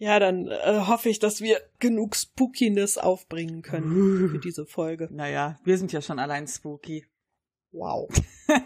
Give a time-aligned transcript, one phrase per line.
[0.00, 5.10] Ja, dann äh, hoffe ich, dass wir genug Spookiness aufbringen können für diese Folge.
[5.12, 7.04] Naja, wir sind ja schon allein spooky.
[7.70, 8.08] Wow.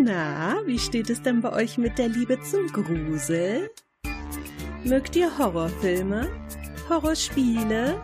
[0.00, 3.70] Na, wie steht es denn bei euch mit der Liebe zum Grusel?
[4.82, 6.28] Mögt ihr Horrorfilme?
[6.88, 8.02] Horrorspiele?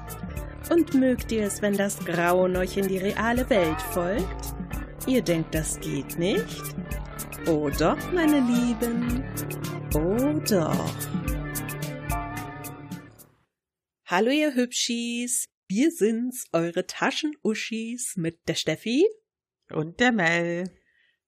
[0.70, 4.54] Und mögt ihr es, wenn das Grauen euch in die reale Welt folgt?
[5.06, 6.62] Ihr denkt, das geht nicht?
[7.46, 9.24] Oh doch, meine Lieben.
[9.94, 10.94] Oh doch.
[14.06, 15.48] Hallo ihr Hübschis.
[15.66, 19.04] Wir sind's, eure Taschenuschis mit der Steffi
[19.70, 20.70] und der Mel.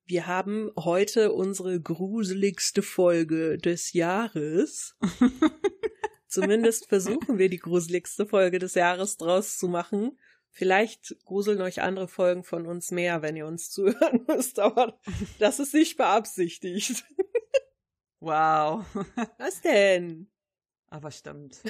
[0.05, 4.97] Wir haben heute unsere gruseligste Folge des Jahres.
[6.29, 10.17] Zumindest versuchen wir die gruseligste Folge des Jahres draus zu machen.
[10.57, 15.01] Vielleicht gruseln euch andere Folgen von uns mehr, wenn ihr uns zuhören müsst, aber
[15.41, 17.05] das ist nicht beabsichtigt.
[18.21, 18.87] Wow.
[19.39, 20.31] Was denn?
[20.87, 21.61] Aber stimmt.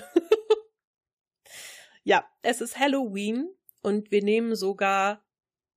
[2.05, 5.25] ja, es ist Halloween und wir nehmen sogar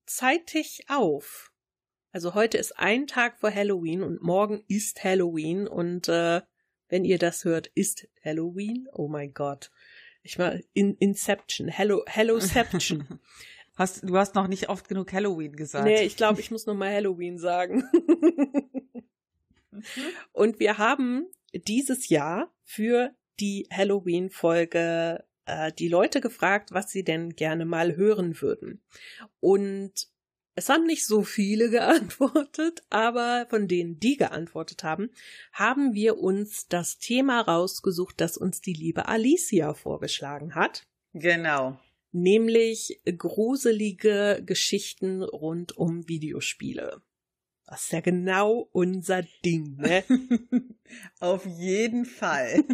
[0.05, 1.51] zeitig auf.
[2.11, 6.43] Also heute ist ein Tag vor Halloween und morgen ist Halloween und äh,
[6.89, 8.87] wenn ihr das hört, ist Halloween.
[8.93, 9.71] Oh mein Gott.
[10.23, 13.19] Ich war in Inception, Hello, Helloception.
[13.75, 15.85] hast, du hast noch nicht oft genug Halloween gesagt.
[15.85, 17.83] Nee, ich glaube, ich muss noch mal Halloween sagen.
[20.33, 27.35] Und wir haben dieses Jahr für die Halloween-Folge äh, die Leute gefragt, was sie denn
[27.35, 28.81] gerne mal hören würden.
[29.39, 30.07] Und
[30.57, 35.11] es haben nicht so viele geantwortet, aber von denen, die geantwortet haben,
[35.53, 40.87] haben wir uns das Thema rausgesucht, das uns die liebe Alicia vorgeschlagen hat.
[41.13, 41.79] Genau.
[42.11, 47.03] Nämlich gruselige Geschichten rund um Videospiele.
[47.67, 50.03] Das ist ja genau unser Ding, ne?
[51.19, 52.63] Auf jeden Fall.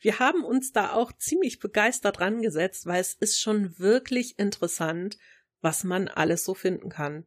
[0.00, 5.18] Wir haben uns da auch ziemlich begeistert rangesetzt, weil es ist schon wirklich interessant,
[5.64, 7.26] was man alles so finden kann.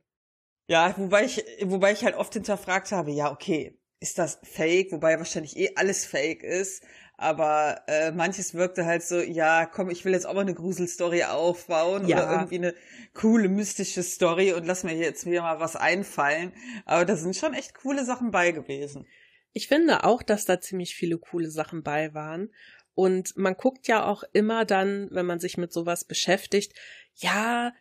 [0.68, 4.92] Ja, wobei ich, wobei ich halt oft hinterfragt habe, ja, okay, ist das fake?
[4.92, 6.84] Wobei wahrscheinlich eh alles fake ist.
[7.20, 11.24] Aber äh, manches wirkte halt so, ja, komm, ich will jetzt auch mal eine Gruselstory
[11.24, 12.18] aufbauen ja.
[12.18, 12.76] oder irgendwie eine
[13.16, 16.54] coole, mystische Story und lass mir jetzt wieder mal was einfallen.
[16.86, 19.08] Aber da sind schon echt coole Sachen bei gewesen.
[19.54, 22.54] Ich finde auch, dass da ziemlich viele coole Sachen bei waren.
[22.94, 26.74] Und man guckt ja auch immer dann, wenn man sich mit sowas beschäftigt,
[27.16, 27.74] ja,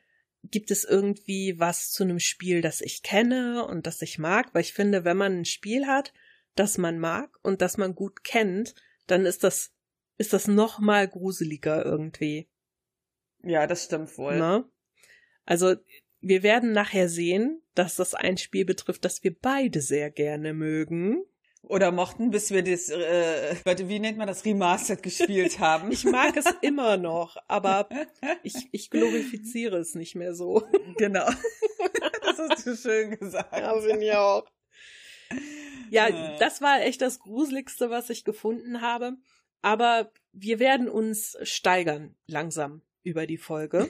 [0.50, 4.54] gibt es irgendwie was zu einem Spiel, das ich kenne und das ich mag?
[4.54, 6.12] Weil ich finde, wenn man ein Spiel hat,
[6.54, 8.74] das man mag und das man gut kennt,
[9.06, 9.72] dann ist das,
[10.18, 12.48] ist das noch mal gruseliger irgendwie.
[13.42, 14.38] Ja, das stimmt wohl.
[14.38, 14.58] Na?
[14.58, 14.64] Ne?
[15.44, 15.76] Also,
[16.20, 21.24] wir werden nachher sehen, dass das ein Spiel betrifft, das wir beide sehr gerne mögen
[21.68, 23.54] oder mochten, bis wir das, äh,
[23.88, 25.90] wie nennt man das, Remastered gespielt haben.
[25.90, 27.88] ich mag es immer noch, aber
[28.42, 30.62] ich, ich glorifiziere es nicht mehr so.
[30.96, 31.28] Genau.
[32.22, 33.56] Das hast du schön gesagt.
[33.56, 34.44] Ja, bin ich auch.
[35.90, 39.16] Ja, das war echt das Gruseligste, was ich gefunden habe.
[39.62, 43.88] Aber wir werden uns steigern, langsam, über die Folge.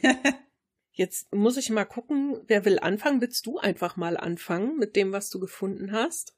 [0.92, 3.20] Jetzt muss ich mal gucken, wer will anfangen?
[3.20, 6.35] Willst du einfach mal anfangen mit dem, was du gefunden hast?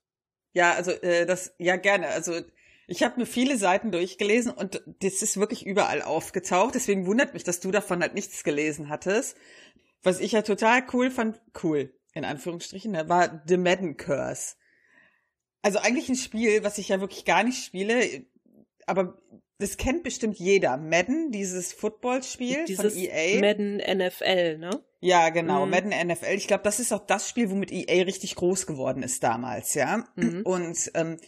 [0.53, 2.09] Ja, also äh, das ja gerne.
[2.09, 2.41] Also
[2.87, 6.75] ich habe mir viele Seiten durchgelesen und das ist wirklich überall aufgetaucht.
[6.75, 9.37] Deswegen wundert mich, dass du davon halt nichts gelesen hattest.
[10.03, 14.57] Was ich ja total cool fand, cool in Anführungsstrichen, ne, war The Madden Curse.
[15.63, 18.25] Also eigentlich ein Spiel, was ich ja wirklich gar nicht spiele,
[18.87, 19.21] aber
[19.59, 20.77] das kennt bestimmt jeder.
[20.77, 23.41] Madden, dieses Footballspiel von EA.
[23.41, 24.71] Madden NFL, ne?
[25.01, 25.71] Ja, genau, mhm.
[25.71, 26.35] Madden NFL.
[26.35, 30.05] Ich glaube, das ist auch das Spiel, womit EA richtig groß geworden ist damals, ja.
[30.17, 30.43] Mhm.
[30.45, 31.19] Und ähm,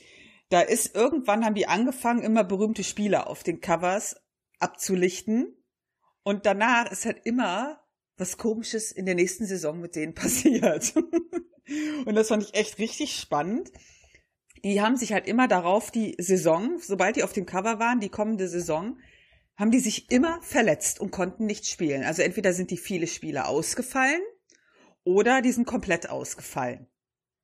[0.48, 4.16] da ist irgendwann haben die angefangen, immer berühmte Spieler auf den Covers
[4.58, 5.56] abzulichten.
[6.24, 7.80] Und danach ist halt immer
[8.16, 10.92] was Komisches in der nächsten Saison mit denen passiert.
[12.04, 13.70] und das fand ich echt richtig spannend.
[14.64, 18.10] Die haben sich halt immer darauf die Saison, sobald die auf dem Cover waren, die
[18.10, 18.98] kommende Saison,
[19.60, 22.02] haben die sich immer verletzt und konnten nicht spielen.
[22.02, 24.22] Also entweder sind die viele Spiele ausgefallen
[25.04, 26.88] oder die sind komplett ausgefallen.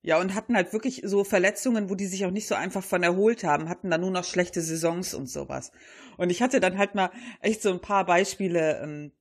[0.00, 3.02] Ja, und hatten halt wirklich so Verletzungen, wo die sich auch nicht so einfach von
[3.02, 5.72] erholt haben, hatten dann nur noch schlechte Saisons und sowas.
[6.16, 7.10] Und ich hatte dann halt mal
[7.42, 9.12] echt so ein paar Beispiele ähm,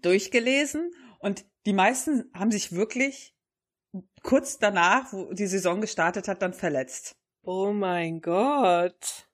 [0.00, 3.34] durchgelesen und die meisten haben sich wirklich
[4.22, 7.16] kurz danach, wo die Saison gestartet hat, dann verletzt.
[7.42, 9.28] Oh mein Gott.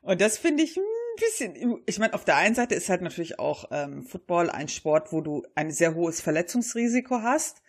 [0.00, 0.82] Und das finde ich, hm,
[1.18, 5.12] bisschen, ich meine, auf der einen Seite ist halt natürlich auch ähm, Football ein Sport,
[5.12, 7.62] wo du ein sehr hohes Verletzungsrisiko hast.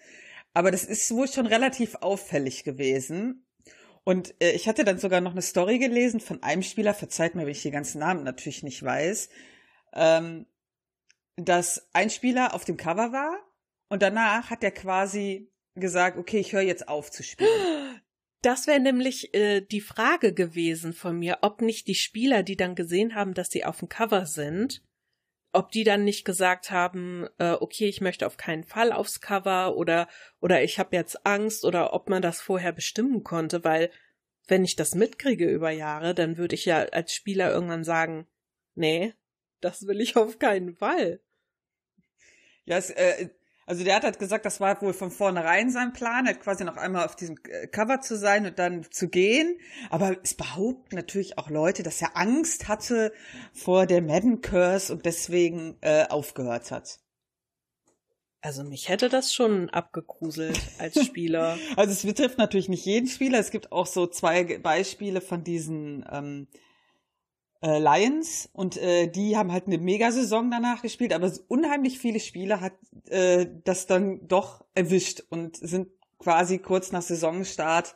[0.53, 3.45] aber das ist wohl schon relativ auffällig gewesen.
[4.03, 7.43] Und äh, ich hatte dann sogar noch eine Story gelesen von einem Spieler, verzeiht mir,
[7.43, 9.29] wenn ich die ganzen Namen natürlich nicht weiß,
[9.93, 10.45] ähm,
[11.35, 13.37] dass ein Spieler auf dem Cover war
[13.89, 17.49] und danach hat er quasi gesagt, okay, ich höre jetzt auf zu spielen.
[18.41, 22.75] Das wäre nämlich äh, die Frage gewesen von mir, ob nicht die Spieler, die dann
[22.75, 24.81] gesehen haben, dass sie auf dem Cover sind,
[25.51, 29.75] ob die dann nicht gesagt haben, äh, okay, ich möchte auf keinen Fall aufs Cover
[29.75, 30.07] oder
[30.39, 33.91] oder ich habe jetzt Angst oder ob man das vorher bestimmen konnte, weil
[34.47, 38.27] wenn ich das mitkriege über Jahre, dann würde ich ja als Spieler irgendwann sagen,
[38.75, 39.13] nee,
[39.59, 41.19] das will ich auf keinen Fall.
[42.65, 43.29] Ja, es, äh,
[43.69, 46.75] also der hat halt gesagt, das war wohl von vornherein sein Plan, halt quasi noch
[46.75, 49.59] einmal auf diesem äh, Cover zu sein und dann zu gehen.
[49.91, 53.13] Aber es behaupten natürlich auch Leute, dass er Angst hatte
[53.53, 56.97] vor der Madden Curse und deswegen äh, aufgehört hat.
[58.41, 61.59] Also mich hätte das schon abgegruselt als Spieler.
[61.75, 63.37] also es betrifft natürlich nicht jeden Spieler.
[63.37, 66.47] Es gibt auch so zwei Beispiele von diesen ähm,
[67.61, 72.61] äh, Lions und äh, die haben halt eine Megasaison danach gespielt, aber unheimlich viele Spieler
[72.61, 72.73] hat
[73.09, 75.89] äh, das dann doch erwischt und sind
[76.19, 77.95] quasi kurz nach Saisonstart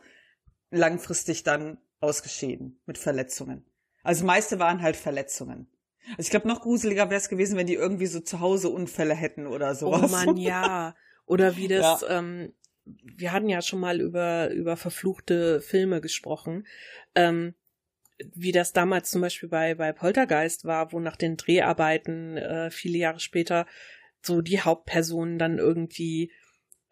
[0.71, 3.65] langfristig dann ausgeschieden mit Verletzungen.
[4.03, 5.67] Also meiste waren halt Verletzungen.
[6.11, 9.13] Also ich glaube, noch gruseliger wäre es gewesen, wenn die irgendwie so zu Hause Unfälle
[9.13, 10.11] hätten oder sowas.
[10.11, 10.95] Oh man, ja.
[11.25, 12.19] Oder wie das, ja.
[12.19, 12.53] ähm,
[12.85, 16.67] wir hatten ja schon mal über, über verfluchte Filme gesprochen.
[17.15, 17.53] Ähm,
[18.33, 22.97] wie das damals zum Beispiel bei, bei Poltergeist war, wo nach den Dreharbeiten äh, viele
[22.97, 23.65] Jahre später
[24.21, 26.31] so die Hauptpersonen dann irgendwie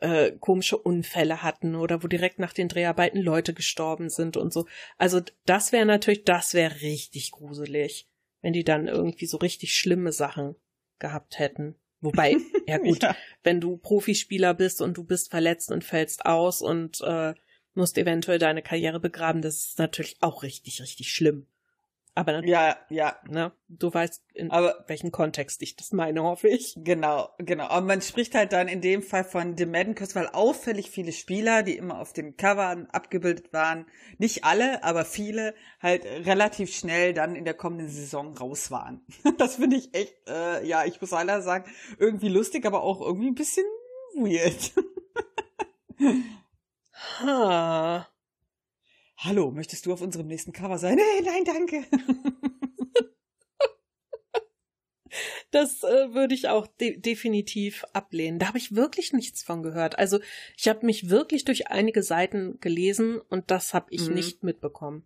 [0.01, 4.65] äh, komische Unfälle hatten oder wo direkt nach den Dreharbeiten Leute gestorben sind und so.
[4.97, 8.09] Also das wäre natürlich, das wäre richtig gruselig,
[8.41, 10.56] wenn die dann irgendwie so richtig schlimme Sachen
[11.00, 11.75] gehabt hätten.
[12.01, 12.35] Wobei,
[12.68, 13.15] ja gut, ja.
[13.44, 17.35] wenn du Profispieler bist und du bist verletzt und fällst aus und äh,
[17.73, 19.41] musst eventuell deine Karriere begraben.
[19.41, 21.47] Das ist natürlich auch richtig, richtig schlimm.
[22.13, 23.15] Aber natürlich, ja, ja.
[23.29, 26.73] Ne, du weißt, in aber, welchem Kontext ich das meine, hoffe ich.
[26.77, 27.65] Genau, genau.
[27.65, 31.13] Aber man spricht halt dann in dem Fall von The Madden Curse, weil auffällig viele
[31.13, 33.85] Spieler, die immer auf den Covern abgebildet waren,
[34.18, 39.06] nicht alle, aber viele, halt relativ schnell dann in der kommenden Saison raus waren.
[39.38, 43.29] das finde ich echt, äh, ja, ich muss leider sagen, irgendwie lustig, aber auch irgendwie
[43.29, 43.65] ein bisschen
[44.15, 44.73] weird.
[46.94, 48.08] Ha.
[49.18, 50.96] Hallo, möchtest du auf unserem nächsten Cover sein?
[51.22, 51.86] Nee, nein, danke.
[55.52, 58.40] das äh, würde ich auch de definitiv ablehnen.
[58.40, 60.00] Da habe ich wirklich nichts von gehört.
[60.00, 60.20] Also
[60.58, 64.16] ich habe mich wirklich durch einige Seiten gelesen und das habe ich mhm.
[64.16, 65.06] nicht mitbekommen.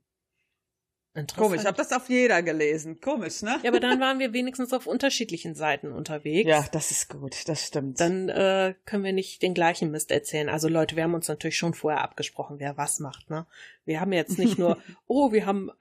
[1.38, 3.00] Komisch, ich habe das auf jeder gelesen.
[3.00, 3.58] Komisch, ne?
[3.64, 6.50] Ja, aber dann waren wir wenigstens auf unterschiedlichen Seiten unterwegs.
[6.50, 8.02] Ja, das ist gut, das stimmt.
[8.02, 10.50] Dann äh, können wir nicht den gleichen Mist erzählen.
[10.50, 13.48] Also Leute, wir haben uns natürlich schon vorher abgesprochen, wer was macht, ne?
[13.86, 14.78] Wir haben jetzt nicht nur,
[15.08, 15.72] oh, wir haben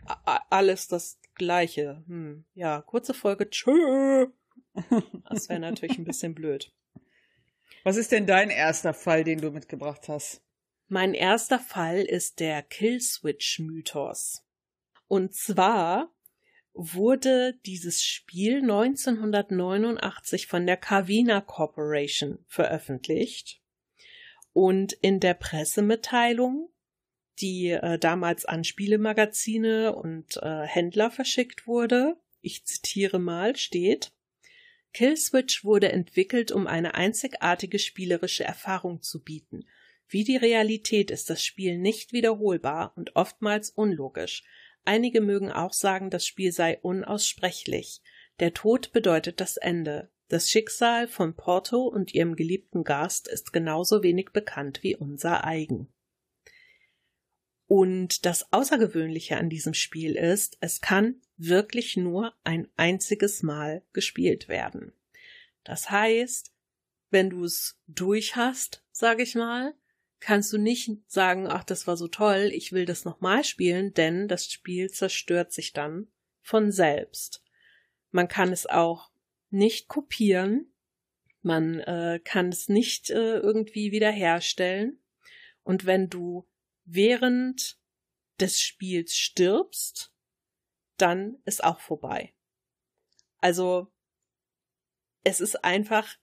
[0.51, 2.05] alles das Gleiche.
[2.07, 4.29] Hm, ja, kurze Folge, tschö.
[5.29, 6.73] Das wäre natürlich ein bisschen blöd.
[7.83, 10.43] Was ist denn dein erster Fall, den du mitgebracht hast?
[10.87, 14.44] Mein erster Fall ist der Killswitch-Mythos.
[15.07, 16.13] Und zwar
[16.73, 23.61] wurde dieses Spiel 1989 von der Carvina Corporation veröffentlicht.
[24.53, 26.71] Und in der Pressemitteilung,
[27.41, 34.13] die äh, damals an Spielemagazine und äh, Händler verschickt wurde, ich zitiere mal, steht,
[34.93, 39.67] Killswitch wurde entwickelt, um eine einzigartige spielerische Erfahrung zu bieten.
[40.07, 44.45] Wie die Realität ist das Spiel nicht wiederholbar und oftmals unlogisch.
[44.85, 48.03] Einige mögen auch sagen, das Spiel sei unaussprechlich.
[48.41, 50.11] Der Tod bedeutet das Ende.
[50.29, 55.93] Das Schicksal von Porto und ihrem geliebten Gast ist genauso wenig bekannt wie unser eigen.
[57.67, 64.49] Und das Außergewöhnliche an diesem Spiel ist, es kann wirklich nur ein einziges Mal gespielt
[64.49, 64.93] werden.
[65.65, 66.53] Das heißt,
[67.11, 69.75] wenn du es durch hast, sage ich mal,
[70.25, 74.27] kannst du nicht sagen, ach, das war so toll, ich will das nochmal spielen, denn
[74.27, 76.09] das Spiel zerstört sich dann
[76.41, 77.45] von selbst.
[78.11, 79.11] Man kann es auch
[79.51, 80.73] nicht kopieren,
[81.43, 84.99] man äh, kann es nicht äh, irgendwie wiederherstellen.
[85.63, 86.49] Und wenn du
[86.87, 87.79] während
[88.41, 90.11] des Spiels stirbst,
[90.97, 92.33] dann ist auch vorbei.
[93.43, 93.93] Also
[95.23, 96.17] es ist einfach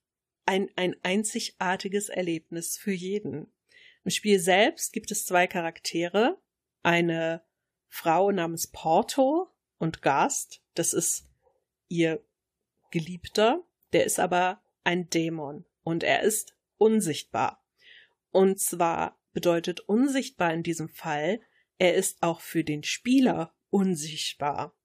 [0.48, 3.54] ein, ein einzigartiges Erlebnis für jeden.
[4.04, 6.42] Im Spiel selbst gibt es zwei Charaktere.
[6.84, 7.44] Eine
[7.88, 10.62] Frau namens Porto und Gast.
[10.74, 11.28] Das ist
[11.88, 12.24] ihr
[12.90, 13.64] Geliebter.
[13.94, 17.64] Der ist aber ein Dämon und er ist unsichtbar.
[18.32, 21.42] Und zwar bedeutet unsichtbar in diesem Fall,
[21.78, 24.76] er ist auch für den Spieler unsichtbar.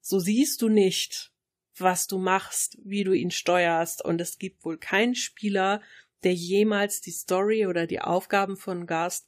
[0.00, 1.32] So siehst du nicht,
[1.76, 5.80] was du machst, wie du ihn steuerst, und es gibt wohl keinen Spieler,
[6.24, 9.26] der jemals die Story oder die Aufgaben von Gast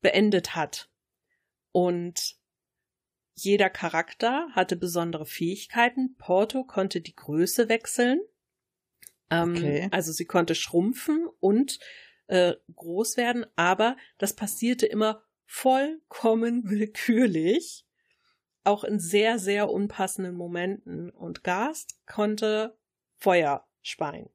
[0.00, 0.90] beendet hat.
[1.72, 2.36] Und
[3.34, 6.16] jeder Charakter hatte besondere Fähigkeiten.
[6.16, 8.20] Porto konnte die Größe wechseln.
[9.30, 9.88] Ähm, okay.
[9.90, 11.80] Also sie konnte schrumpfen und
[12.26, 17.86] äh, groß werden, aber das passierte immer vollkommen willkürlich,
[18.62, 21.10] auch in sehr, sehr unpassenden Momenten.
[21.10, 22.78] Und Gast konnte
[23.16, 24.30] Feuer speien.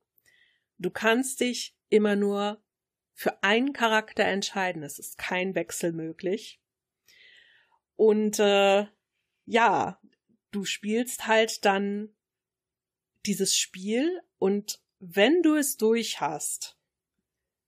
[0.78, 2.62] Du kannst dich immer nur
[3.14, 4.84] für einen Charakter entscheiden.
[4.84, 6.62] Es ist kein Wechsel möglich.
[7.96, 8.86] Und äh,
[9.46, 10.00] ja,
[10.52, 12.16] du spielst halt dann
[13.26, 16.78] dieses Spiel und wenn du es durch hast,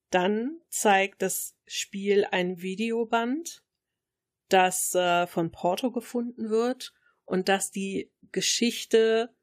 [0.10, 3.64] dann zeigt das Spiel ein Videoband,
[4.50, 6.94] das äh, von Porto gefunden wird
[7.26, 9.34] und das die Geschichte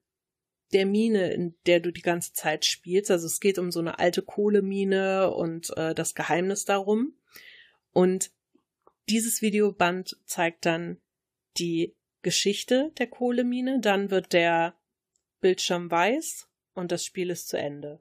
[0.73, 3.11] der Mine, in der du die ganze Zeit spielst.
[3.11, 7.15] Also es geht um so eine alte Kohlemine und äh, das Geheimnis darum.
[7.93, 8.31] Und
[9.09, 10.99] dieses Videoband zeigt dann
[11.59, 14.75] die Geschichte der Kohlemine, dann wird der
[15.41, 18.01] Bildschirm weiß und das Spiel ist zu Ende.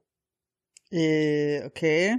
[0.92, 2.18] Äh, okay.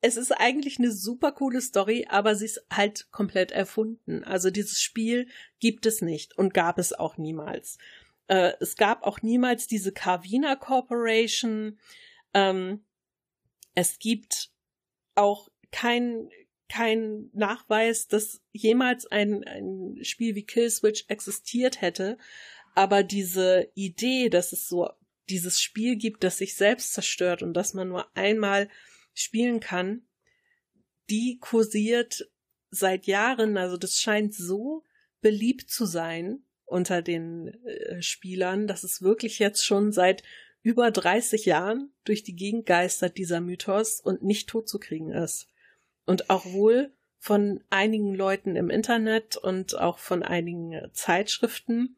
[0.00, 4.22] Es ist eigentlich eine super coole Story, aber sie ist halt komplett erfunden.
[4.22, 5.26] Also dieses Spiel
[5.58, 7.78] gibt es nicht und gab es auch niemals.
[8.28, 11.78] Äh, es gab auch niemals diese Carvina Corporation.
[12.34, 12.84] Ähm,
[13.74, 14.50] es gibt
[15.14, 16.28] auch kein,
[16.68, 22.18] kein Nachweis, dass jemals ein, ein Spiel wie Killswitch existiert hätte.
[22.74, 24.88] Aber diese Idee, dass es so
[25.28, 28.68] dieses Spiel gibt, das sich selbst zerstört und dass man nur einmal
[29.14, 30.06] spielen kann,
[31.10, 32.30] die kursiert
[32.70, 33.56] seit Jahren.
[33.56, 34.84] Also das scheint so
[35.20, 40.22] beliebt zu sein unter den äh, Spielern, dass es wirklich jetzt schon seit
[40.62, 45.46] über 30 Jahren durch die Gegend geistert, dieser Mythos, und nicht totzukriegen ist.
[46.04, 51.96] Und auch wohl von einigen Leuten im Internet und auch von einigen Zeitschriften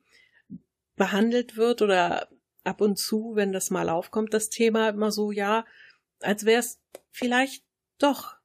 [0.97, 2.29] behandelt wird oder
[2.65, 5.65] ab und zu, wenn das mal aufkommt, das Thema immer so, ja,
[6.21, 7.65] als wäre es vielleicht
[7.99, 8.37] doch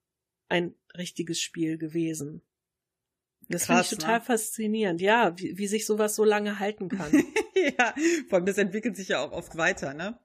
[0.48, 2.41] ein richtiges Spiel gewesen.
[3.49, 4.25] Das finde ich total ne?
[4.25, 7.11] faszinierend, ja, wie, wie sich sowas so lange halten kann.
[7.55, 7.93] ja,
[8.27, 10.17] vor allem das entwickelt sich ja auch oft weiter, ne?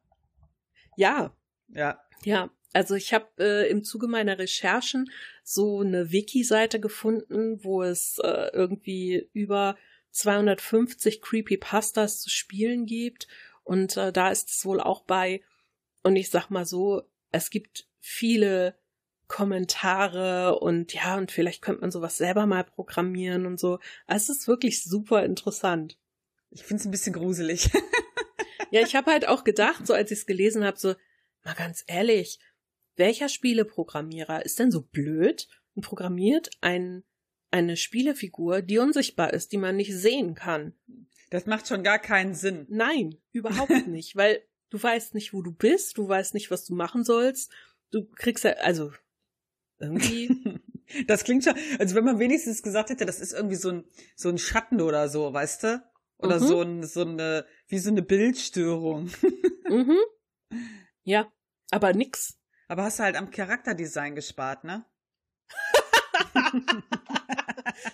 [0.97, 1.35] Ja.
[1.69, 2.01] Ja.
[2.25, 5.11] Ja, also ich habe äh, im Zuge meiner Recherchen
[5.43, 9.77] so eine Wiki-Seite gefunden, wo es äh, irgendwie über
[10.13, 13.29] 250 Creepypastas zu spielen gibt
[13.65, 15.43] und äh, da ist es wohl auch bei
[16.03, 18.77] und ich sag mal so, es gibt viele
[19.31, 23.79] Kommentare und ja, und vielleicht könnte man sowas selber mal programmieren und so.
[24.09, 25.97] Also es ist wirklich super interessant.
[26.51, 27.71] Ich finde es ein bisschen gruselig.
[28.73, 30.97] ja, ich habe halt auch gedacht, so als ich es gelesen habe, so,
[31.45, 32.41] mal ganz ehrlich,
[32.97, 37.05] welcher Spieleprogrammierer ist denn so blöd und programmiert ein,
[37.53, 40.75] eine Spielefigur, die unsichtbar ist, die man nicht sehen kann?
[41.31, 42.67] Das macht schon gar keinen Sinn.
[42.69, 46.75] Nein, überhaupt nicht, weil du weißt nicht, wo du bist, du weißt nicht, was du
[46.75, 47.53] machen sollst.
[47.93, 48.91] Du kriegst ja, also
[49.81, 50.61] irgendwie.
[51.07, 53.85] das klingt schon, also wenn man wenigstens gesagt hätte, das ist irgendwie so ein,
[54.17, 55.83] so ein Schatten oder so, weißt du?
[56.19, 56.47] Oder mhm.
[56.47, 59.11] so ein, so eine, wie so eine Bildstörung.
[59.69, 59.99] mhm.
[61.03, 61.33] Ja,
[61.71, 62.39] aber nix.
[62.69, 64.85] Aber hast du halt am Charakterdesign gespart, ne?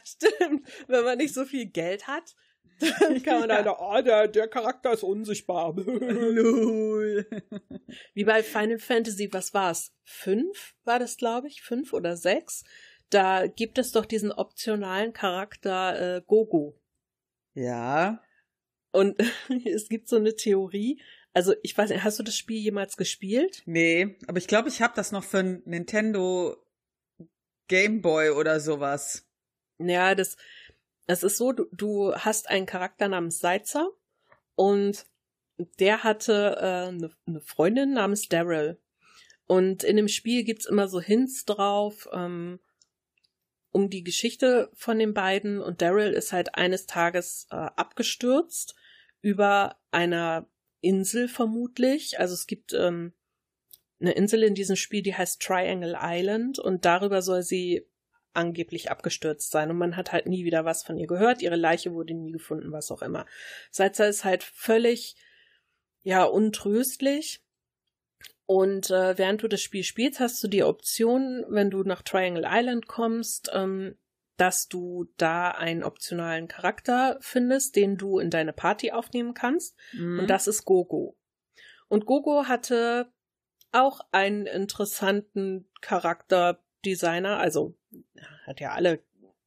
[0.04, 2.34] Stimmt, wenn man nicht so viel Geld hat,
[2.80, 3.62] dann kann man ja.
[3.62, 5.76] da, oh, der, der Charakter ist unsichtbar.
[8.14, 9.92] Wie bei Final Fantasy, was war's?
[10.04, 12.64] Fünf war das, glaube ich, fünf oder sechs.
[13.10, 16.78] Da gibt es doch diesen optionalen Charakter äh, Gogo.
[17.54, 18.22] Ja.
[18.92, 19.16] Und
[19.64, 21.00] es gibt so eine Theorie.
[21.32, 23.62] Also ich weiß nicht, hast du das Spiel jemals gespielt?
[23.66, 26.56] Nee, aber ich glaube, ich habe das noch für ein Nintendo
[27.68, 29.28] Game Boy oder sowas.
[29.78, 30.36] Ja, das
[31.06, 33.90] es ist so, du, du hast einen Charakter namens Seizer
[34.54, 35.06] und
[35.78, 38.78] der hatte äh, eine, eine Freundin namens Daryl.
[39.46, 42.58] Und in dem Spiel gibt's immer so Hints drauf, ähm,
[43.70, 45.60] um die Geschichte von den beiden.
[45.60, 48.74] Und Daryl ist halt eines Tages äh, abgestürzt
[49.20, 50.48] über einer
[50.80, 52.18] Insel vermutlich.
[52.18, 53.12] Also es gibt ähm,
[54.00, 57.86] eine Insel in diesem Spiel, die heißt Triangle Island und darüber soll sie
[58.36, 61.42] angeblich abgestürzt sein und man hat halt nie wieder was von ihr gehört.
[61.42, 63.26] Ihre Leiche wurde nie gefunden, was auch immer.
[63.70, 65.16] Salzer ist halt völlig,
[66.02, 67.42] ja, untröstlich
[68.46, 72.46] Und äh, während du das Spiel spielst, hast du die Option, wenn du nach Triangle
[72.46, 73.96] Island kommst, ähm,
[74.36, 79.76] dass du da einen optionalen Charakter findest, den du in deine Party aufnehmen kannst.
[79.92, 80.20] Mhm.
[80.20, 81.16] Und das ist Gogo.
[81.88, 83.10] Und Gogo hatte
[83.72, 85.68] auch einen interessanten
[86.86, 87.74] Charakterdesigner, also
[88.46, 89.00] hat ja alle,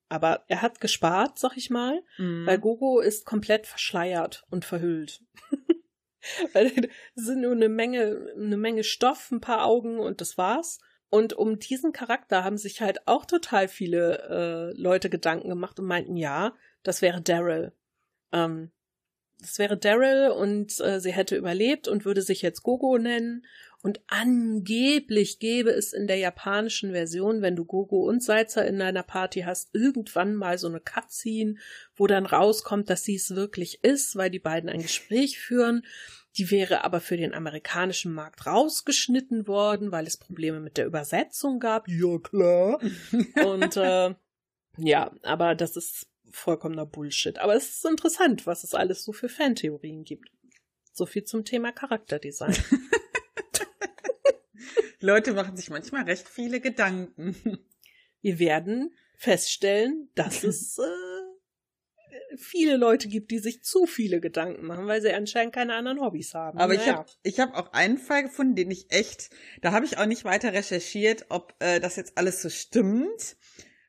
[0.09, 2.45] aber er hat gespart, sag ich mal, mhm.
[2.45, 5.21] weil Gogo ist komplett verschleiert und verhüllt.
[6.53, 10.79] weil es sind nur eine Menge, eine Menge Stoff, ein paar Augen und das war's.
[11.11, 15.85] Und um diesen Charakter haben sich halt auch total viele äh, Leute Gedanken gemacht und
[15.85, 16.53] meinten, ja,
[16.83, 17.71] das wäre Daryl.
[18.31, 18.71] Ähm,
[19.39, 23.45] das wäre Daryl und äh, sie hätte überlebt und würde sich jetzt Gogo nennen.
[23.81, 29.03] Und angeblich gäbe es in der japanischen Version, wenn du Gogo und Salzer in deiner
[29.03, 31.55] Party hast, irgendwann mal so eine Cutscene,
[31.95, 35.85] wo dann rauskommt, dass sie es wirklich ist, weil die beiden ein Gespräch führen.
[36.37, 41.59] Die wäre aber für den amerikanischen Markt rausgeschnitten worden, weil es Probleme mit der Übersetzung
[41.59, 41.87] gab.
[41.87, 42.79] Ja, klar.
[43.45, 44.13] und äh,
[44.77, 47.39] ja, aber das ist vollkommener Bullshit.
[47.39, 50.29] Aber es ist interessant, was es alles so für Fantheorien gibt.
[50.91, 52.55] So viel zum Thema Charakterdesign.
[54.99, 57.35] Leute machen sich manchmal recht viele Gedanken.
[58.21, 64.87] Wir werden feststellen, dass es äh, viele Leute gibt, die sich zu viele Gedanken machen,
[64.87, 66.59] weil sie anscheinend keine anderen Hobbys haben.
[66.59, 66.83] Aber naja.
[66.83, 69.29] ich habe ich hab auch einen Fall gefunden, den ich echt,
[69.61, 73.37] da habe ich auch nicht weiter recherchiert, ob äh, das jetzt alles so stimmt,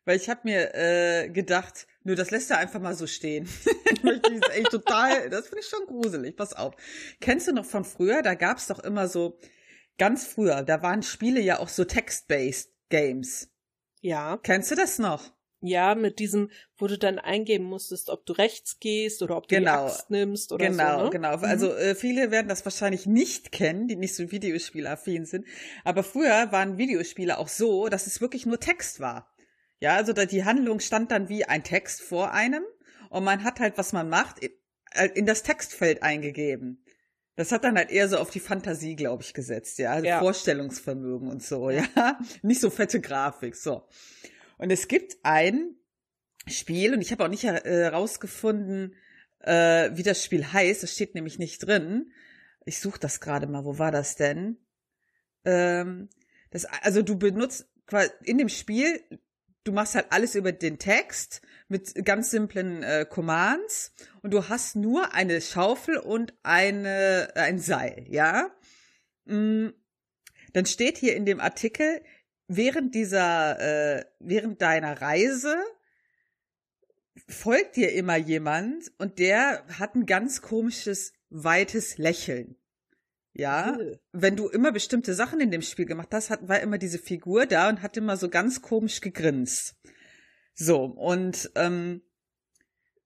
[0.05, 3.47] weil ich habe mir äh, gedacht, nur das lässt er einfach mal so stehen.
[4.03, 6.37] das total, das finde ich schon gruselig.
[6.37, 6.75] Pass auf.
[7.21, 8.23] Kennst du noch von früher?
[8.23, 9.39] Da gab's doch immer so,
[10.01, 13.51] ganz früher, da waren Spiele ja auch so text-based Games.
[14.01, 14.39] Ja.
[14.43, 15.31] Kennst du das noch?
[15.61, 19.57] Ja, mit diesem, wo du dann eingeben musstest, ob du rechts gehst oder ob du
[19.57, 19.89] genau.
[19.89, 21.05] die Axt nimmst oder genau, so.
[21.05, 21.11] Ne?
[21.11, 21.47] Genau, genau.
[21.47, 25.45] Also äh, viele werden das wahrscheinlich nicht kennen, die nicht so Videospielaffin sind.
[25.85, 29.31] Aber früher waren Videospiele auch so, dass es wirklich nur Text war.
[29.81, 32.65] Ja, also da, die Handlung stand dann wie ein Text vor einem
[33.11, 34.51] und man hat halt, was man macht, in,
[34.95, 36.83] äh, in das Textfeld eingegeben.
[37.37, 39.93] Das hat dann halt eher so auf die Fantasie, glaube ich, gesetzt, ja.
[39.93, 40.19] Also ja.
[40.19, 41.87] Vorstellungsvermögen und so, ja.
[42.43, 43.87] Nicht so fette Grafik, so.
[44.59, 45.77] Und es gibt ein
[46.49, 48.97] Spiel, und ich habe auch nicht herausgefunden, äh,
[49.41, 50.83] äh, wie das Spiel heißt.
[50.83, 52.13] Das steht nämlich nicht drin.
[52.65, 53.65] Ich suche das gerade mal.
[53.65, 54.59] Wo war das denn?
[55.45, 56.09] Ähm,
[56.51, 57.69] das, also du benutzt
[58.23, 59.03] in dem Spiel,
[59.65, 63.93] du machst halt alles über den Text mit ganz simplen äh, Commands
[64.23, 68.51] und du hast nur eine Schaufel und eine ein Seil, ja?
[69.25, 69.69] Mm,
[70.53, 72.03] dann steht hier in dem Artikel,
[72.49, 75.57] während dieser, äh, während deiner Reise
[77.29, 82.57] folgt dir immer jemand und der hat ein ganz komisches, weites Lächeln.
[83.41, 83.99] Ja, cool.
[84.13, 87.47] wenn du immer bestimmte Sachen in dem Spiel gemacht hast, hat, war immer diese Figur
[87.47, 89.77] da und hat immer so ganz komisch gegrinst.
[90.55, 92.03] So, und ähm,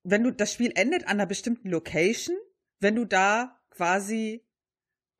[0.03, 2.37] wenn du, das Spiel endet an einer bestimmten Location,
[2.81, 4.45] wenn du da quasi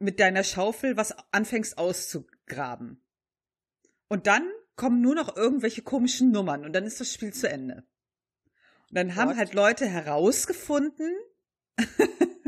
[0.01, 3.01] mit deiner Schaufel was anfängst auszugraben.
[4.09, 7.87] Und dann kommen nur noch irgendwelche komischen Nummern und dann ist das Spiel zu Ende.
[8.91, 9.37] Und dann haben What?
[9.37, 11.15] halt Leute herausgefunden,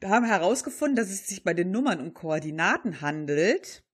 [0.00, 3.84] da haben herausgefunden, dass es sich bei den Nummern um Koordinaten handelt.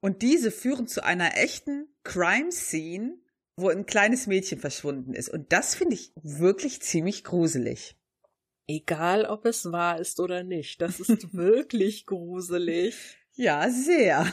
[0.00, 3.18] Und diese führen zu einer echten Crime Scene,
[3.56, 5.28] wo ein kleines Mädchen verschwunden ist.
[5.28, 7.96] Und das finde ich wirklich ziemlich gruselig.
[8.68, 13.16] Egal, ob es wahr ist oder nicht, das ist wirklich gruselig.
[13.34, 14.32] Ja, sehr.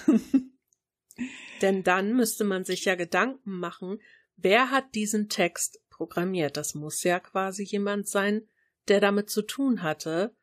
[1.62, 4.00] Denn dann müsste man sich ja Gedanken machen,
[4.36, 6.58] wer hat diesen Text programmiert?
[6.58, 8.48] Das muss ja quasi jemand sein,
[8.88, 10.36] der damit zu tun hatte.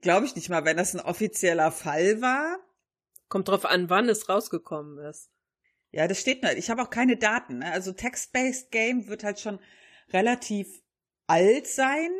[0.00, 2.58] Glaube ich nicht mal, wenn das ein offizieller Fall war.
[3.28, 5.30] Kommt drauf an, wann es rausgekommen ist.
[5.90, 6.58] Ja, das steht nicht.
[6.58, 7.58] Ich habe auch keine Daten.
[7.58, 7.72] Ne?
[7.72, 9.58] Also Text-Based Game wird halt schon
[10.12, 10.82] relativ
[11.26, 12.10] alt sein.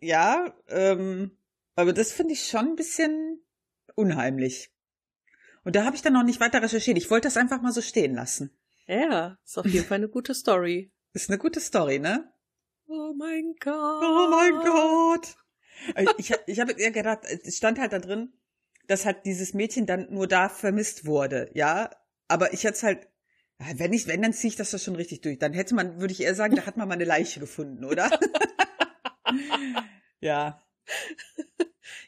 [0.00, 1.36] Ja, ähm,
[1.76, 3.40] aber das finde ich schon ein bisschen
[3.94, 4.72] unheimlich.
[5.64, 6.98] Und da habe ich dann noch nicht weiter recherchiert.
[6.98, 8.56] Ich wollte das einfach mal so stehen lassen.
[8.86, 10.92] Ja, ist auf jeden Fall eine gute Story.
[11.12, 12.32] Ist eine gute Story, ne?
[13.08, 14.04] Oh mein Gott.
[14.04, 15.36] Oh mein Gott.
[15.94, 18.34] Äh, ich, ich habe eher gedacht, es stand halt da drin,
[18.86, 21.90] dass halt dieses Mädchen dann nur da vermisst wurde, ja.
[22.26, 23.08] Aber ich hätte halt,
[23.76, 25.38] wenn ich, wenn, dann ziehe ich das doch schon richtig durch.
[25.38, 28.10] Dann hätte man, würde ich eher sagen, da hat man mal eine Leiche gefunden, oder?
[30.20, 30.62] ja.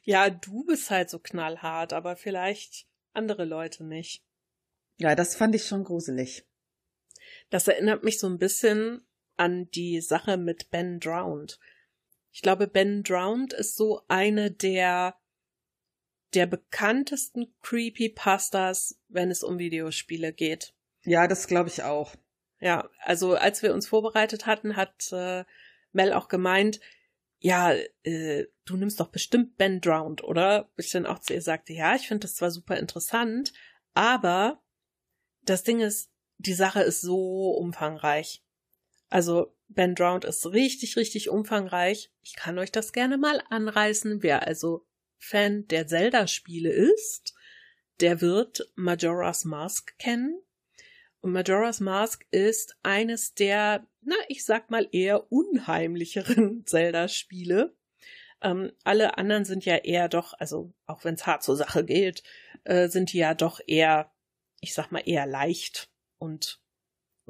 [0.03, 4.23] Ja, du bist halt so knallhart, aber vielleicht andere Leute nicht.
[4.99, 6.47] Ja, das fand ich schon gruselig.
[7.49, 9.07] Das erinnert mich so ein bisschen
[9.41, 11.59] an die Sache mit Ben Drowned.
[12.31, 15.17] Ich glaube, Ben Drowned ist so eine der
[16.35, 20.75] der bekanntesten Creepypastas, wenn es um Videospiele geht.
[21.03, 22.15] Ja, das glaube ich auch.
[22.61, 25.45] Ja, also als wir uns vorbereitet hatten, hat äh,
[25.93, 26.79] Mel auch gemeint,
[27.39, 27.73] ja,
[28.05, 30.71] äh, du nimmst doch bestimmt Ben Drowned, oder?
[30.77, 33.53] Ich dann auch zu ihr sagte, ja, ich finde das zwar super interessant,
[33.95, 34.63] aber
[35.43, 38.45] das Ding ist, die Sache ist so umfangreich.
[39.11, 42.11] Also Ben Drowned ist richtig, richtig umfangreich.
[42.23, 44.23] Ich kann euch das gerne mal anreißen.
[44.23, 44.87] Wer also
[45.19, 47.35] Fan der Zelda-Spiele ist,
[48.01, 50.41] der wird Majora's Mask kennen.
[51.21, 57.77] Und Majora's Mask ist eines der, na, ich sag mal eher unheimlicheren Zelda-Spiele.
[58.43, 62.23] Ähm, alle anderen sind ja eher doch, also auch wenn es hart zur Sache geht,
[62.65, 64.11] äh, sind die ja doch eher,
[64.61, 66.61] ich sag mal eher leicht und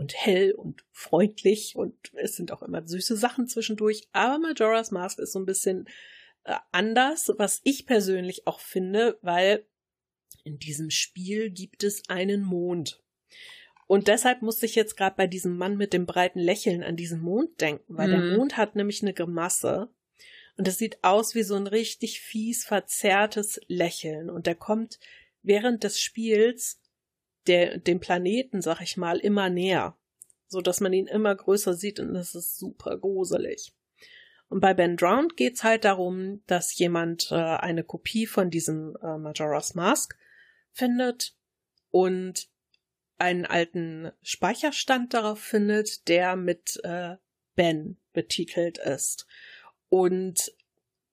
[0.01, 4.09] und hell und freundlich und es sind auch immer süße Sachen zwischendurch.
[4.13, 5.87] Aber Majora's Mask ist so ein bisschen
[6.45, 9.67] äh, anders, was ich persönlich auch finde, weil
[10.43, 13.03] in diesem Spiel gibt es einen Mond.
[13.87, 17.21] Und deshalb musste ich jetzt gerade bei diesem Mann mit dem breiten Lächeln an diesen
[17.21, 18.13] Mond denken, weil mhm.
[18.13, 19.91] der Mond hat nämlich eine Grimasse.
[20.57, 24.31] Und es sieht aus wie so ein richtig fies, verzerrtes Lächeln.
[24.31, 24.99] Und der kommt
[25.43, 26.81] während des Spiels
[27.47, 29.97] der, dem Planeten, sag ich mal, immer näher.
[30.49, 33.73] So dass man ihn immer größer sieht und das ist super gruselig.
[34.49, 39.17] Und bei Ben Drowned geht's halt darum, dass jemand äh, eine Kopie von diesem äh,
[39.17, 40.19] Majora's Mask
[40.73, 41.37] findet
[41.91, 42.49] und
[43.17, 47.17] einen alten Speicherstand darauf findet, der mit äh,
[47.55, 49.27] Ben betitelt ist.
[49.89, 50.53] Und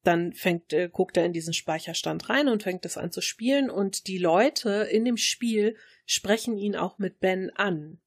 [0.07, 3.69] dann fängt, äh, guckt er in diesen Speicherstand rein und fängt es an zu spielen
[3.69, 7.99] und die Leute in dem Spiel sprechen ihn auch mit Ben an.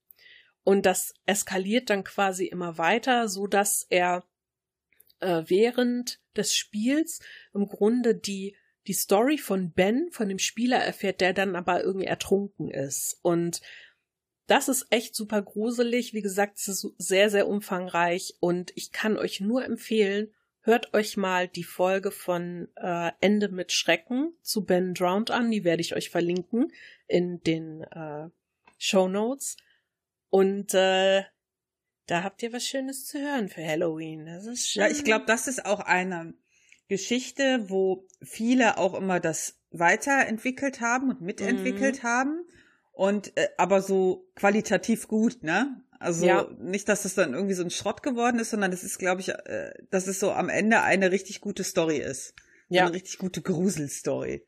[0.64, 4.24] Und das eskaliert dann quasi immer weiter, so dass er
[5.20, 7.20] äh, während des Spiels
[7.52, 12.06] im Grunde die die Story von Ben, von dem Spieler erfährt, der dann aber irgendwie
[12.06, 13.18] ertrunken ist.
[13.22, 13.60] Und
[14.46, 16.14] das ist echt super gruselig.
[16.14, 20.32] Wie gesagt, es ist sehr, sehr umfangreich und ich kann euch nur empfehlen,
[20.70, 25.50] hört euch mal die Folge von äh, Ende mit Schrecken zu Ben Drowned an.
[25.50, 26.72] Die werde ich euch verlinken
[27.08, 28.28] in den äh,
[28.78, 29.56] Show Notes.
[30.28, 31.24] Und äh,
[32.06, 34.26] da habt ihr was Schönes zu hören für Halloween.
[34.26, 34.82] Das ist schön.
[34.82, 36.34] Ja, ich glaube, das ist auch eine
[36.88, 42.06] Geschichte, wo viele auch immer das weiterentwickelt haben und mitentwickelt mhm.
[42.06, 42.44] haben
[42.92, 45.82] und äh, aber so qualitativ gut, ne?
[46.00, 46.48] Also ja.
[46.58, 49.28] nicht, dass das dann irgendwie so ein Schrott geworden ist, sondern das ist, glaube ich,
[49.28, 52.34] äh, dass es so am Ende eine richtig gute Story ist.
[52.68, 52.86] Ja.
[52.86, 54.46] Eine richtig gute Gruselstory.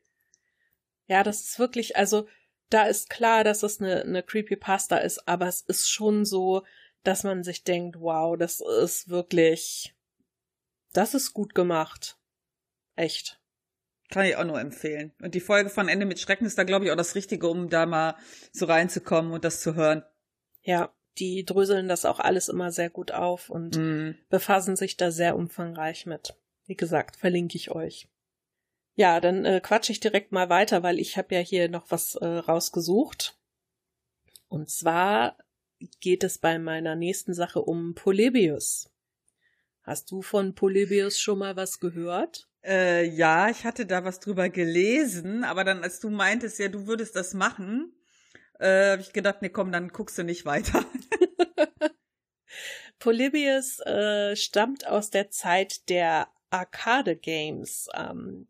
[1.09, 2.27] Ja, das ist wirklich, also
[2.71, 6.65] da ist klar, dass es eine, eine Creepypasta ist, aber es ist schon so,
[7.05, 9.95] dass man sich denkt, wow, das ist wirklich,
[10.95, 12.17] das ist gut gemacht.
[12.97, 13.43] Echt.
[14.09, 15.13] Kann ich auch nur empfehlen.
[15.21, 17.69] Und die Folge von Ende mit Schrecken ist da, glaube ich, auch das Richtige, um
[17.69, 18.17] da mal
[18.53, 20.03] so reinzukommen und das zu hören.
[20.63, 24.15] Ja, die dröseln das auch alles immer sehr gut auf und mm.
[24.31, 26.35] befassen sich da sehr umfangreich mit.
[26.67, 28.09] Wie gesagt, verlinke ich euch.
[28.95, 32.15] Ja, dann äh, quatsche ich direkt mal weiter, weil ich habe ja hier noch was
[32.17, 33.39] äh, rausgesucht.
[34.49, 35.39] Und zwar
[36.01, 38.91] geht es bei meiner nächsten Sache um Polybius.
[39.83, 42.49] Hast du von Polybius schon mal was gehört?
[42.65, 46.87] Äh, ja, ich hatte da was drüber gelesen, aber dann, als du meintest, ja, du
[46.87, 47.93] würdest das machen,
[48.63, 50.85] äh, habe ich gedacht, nee, komm, dann guckst du nicht weiter.
[52.99, 57.89] Polybius äh, stammt aus der Zeit der Arcade Games.
[57.95, 58.47] Ähm,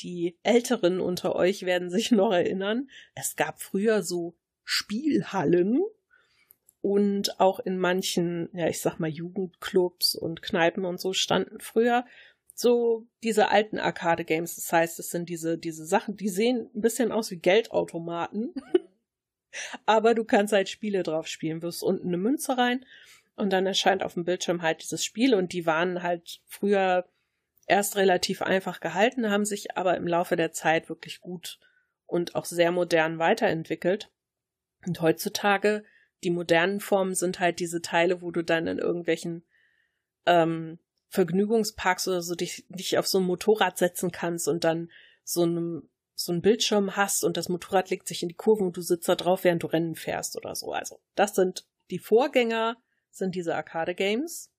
[0.00, 2.88] die Älteren unter euch werden sich noch erinnern.
[3.14, 5.82] Es gab früher so Spielhallen
[6.80, 12.06] und auch in manchen, ja, ich sag mal, Jugendclubs und Kneipen und so standen früher
[12.54, 14.56] so diese alten Arcade-Games.
[14.56, 18.54] Das heißt, es sind diese, diese Sachen, die sehen ein bisschen aus wie Geldautomaten.
[19.86, 21.62] Aber du kannst halt Spiele drauf spielen.
[21.62, 22.84] Wirst unten eine Münze rein
[23.36, 27.06] und dann erscheint auf dem Bildschirm halt dieses Spiel und die waren halt früher
[27.66, 31.58] erst relativ einfach gehalten, haben sich aber im Laufe der Zeit wirklich gut
[32.06, 34.10] und auch sehr modern weiterentwickelt.
[34.86, 35.84] Und heutzutage,
[36.24, 39.44] die modernen Formen sind halt diese Teile, wo du dann in irgendwelchen
[40.26, 44.90] ähm, Vergnügungsparks oder so dich, dich auf so ein Motorrad setzen kannst und dann
[45.24, 45.88] so einem
[46.24, 49.08] so einen Bildschirm hast und das Motorrad legt sich in die Kurven und du sitzt
[49.08, 50.72] da drauf, während du Rennen fährst oder so.
[50.72, 52.76] Also, das sind die Vorgänger,
[53.10, 54.50] sind diese Arcade Games.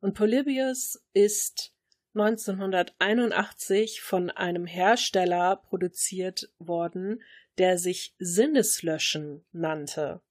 [0.00, 1.74] Und Polybius ist
[2.14, 7.22] 1981 von einem Hersteller produziert worden,
[7.58, 10.22] der sich Sinneslöschen nannte.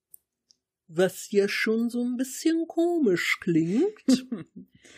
[0.87, 3.93] Was ja schon so ein bisschen komisch klingt.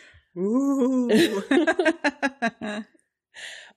[0.34, 1.08] uh.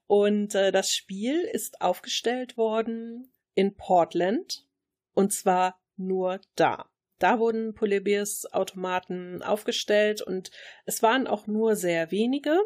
[0.08, 4.66] Und äh, das Spiel ist aufgestellt worden in Portland
[5.14, 6.90] und zwar nur da.
[7.20, 10.52] Da wurden Polybius Automaten aufgestellt und
[10.86, 12.60] es waren auch nur sehr wenige.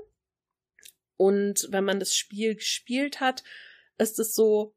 [1.17, 3.43] Und wenn man das Spiel gespielt hat,
[3.97, 4.75] ist es so,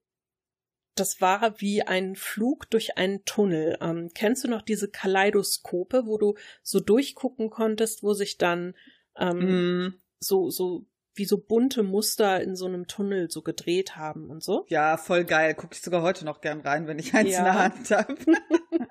[0.94, 3.77] das war wie ein Flug durch einen Tunnel.
[3.81, 8.74] Ähm, kennst du noch diese Kaleidoskope, wo du so durchgucken konntest, wo sich dann
[9.16, 10.00] ähm, mm.
[10.20, 14.66] so, so wie so bunte Muster in so einem Tunnel so gedreht haben und so?
[14.68, 15.55] Ja, voll geil.
[15.55, 17.38] Gucke ich sogar heute noch gern rein, wenn ich eins ja.
[17.38, 18.16] in der Hand habe.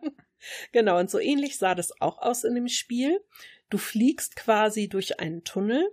[0.72, 3.22] genau, und so ähnlich sah das auch aus in dem Spiel.
[3.70, 5.90] Du fliegst quasi durch einen Tunnel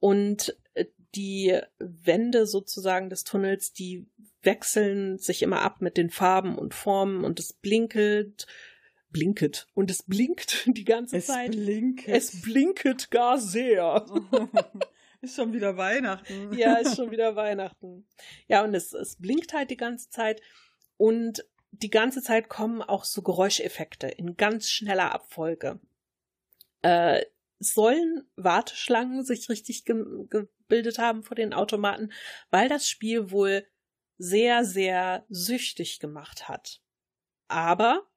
[0.00, 4.06] und äh, die Wände sozusagen des Tunnels, die
[4.42, 8.46] wechseln sich immer ab mit den Farben und Formen und es blinkelt,
[9.10, 11.52] blinket und es blinkt die ganze es Zeit.
[11.52, 12.14] Blinket.
[12.14, 14.04] Es blinket gar sehr.
[15.20, 16.52] ist schon wieder Weihnachten.
[16.56, 18.06] Ja, ist schon wieder Weihnachten.
[18.46, 20.40] Ja, und es, es blinkt halt die ganze Zeit
[20.96, 25.80] und die ganze Zeit kommen auch so Geräuscheffekte in ganz schneller Abfolge.
[26.82, 27.24] Äh,
[27.58, 32.12] sollen Warteschlangen sich richtig ge gebildet haben vor den Automaten,
[32.50, 33.66] weil das Spiel wohl
[34.18, 36.80] sehr, sehr süchtig gemacht hat.
[37.48, 38.08] Aber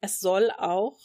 [0.00, 0.98] es soll auch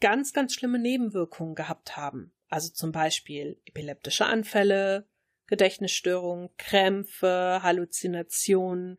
[0.00, 2.32] ganz, ganz schlimme Nebenwirkungen gehabt haben.
[2.52, 5.06] Also zum Beispiel epileptische Anfälle,
[5.46, 8.98] Gedächtnisstörungen, Krämpfe, Halluzinationen,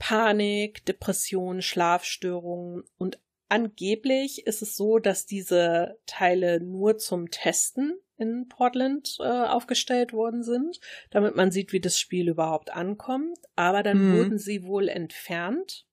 [0.00, 8.48] Panik, Depressionen, Schlafstörungen und angeblich ist es so, dass diese Teile nur zum Testen in
[8.48, 10.80] Portland äh, aufgestellt worden sind,
[11.10, 13.38] damit man sieht, wie das Spiel überhaupt ankommt.
[13.54, 14.16] Aber dann mhm.
[14.16, 15.86] wurden sie wohl entfernt,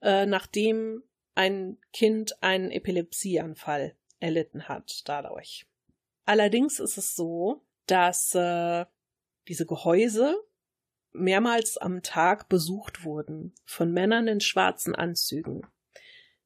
[0.00, 1.02] äh, nachdem
[1.34, 5.66] ein Kind einen Epilepsieanfall erlitten hat dadurch.
[6.24, 8.86] Allerdings ist es so, dass äh,
[9.48, 10.36] diese Gehäuse
[11.12, 15.66] mehrmals am Tag besucht wurden von Männern in schwarzen Anzügen,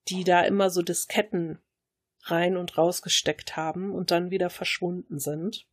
[0.09, 1.59] die da immer so Disketten
[2.23, 5.67] rein und rausgesteckt haben und dann wieder verschwunden sind.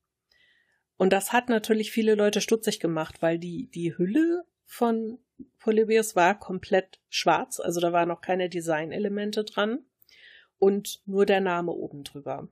[0.97, 5.19] Und das hat natürlich viele Leute stutzig gemacht, weil die, die Hülle von
[5.59, 9.85] Polybius war komplett schwarz, also da waren noch keine Designelemente dran
[10.57, 12.47] und nur der Name oben drüber.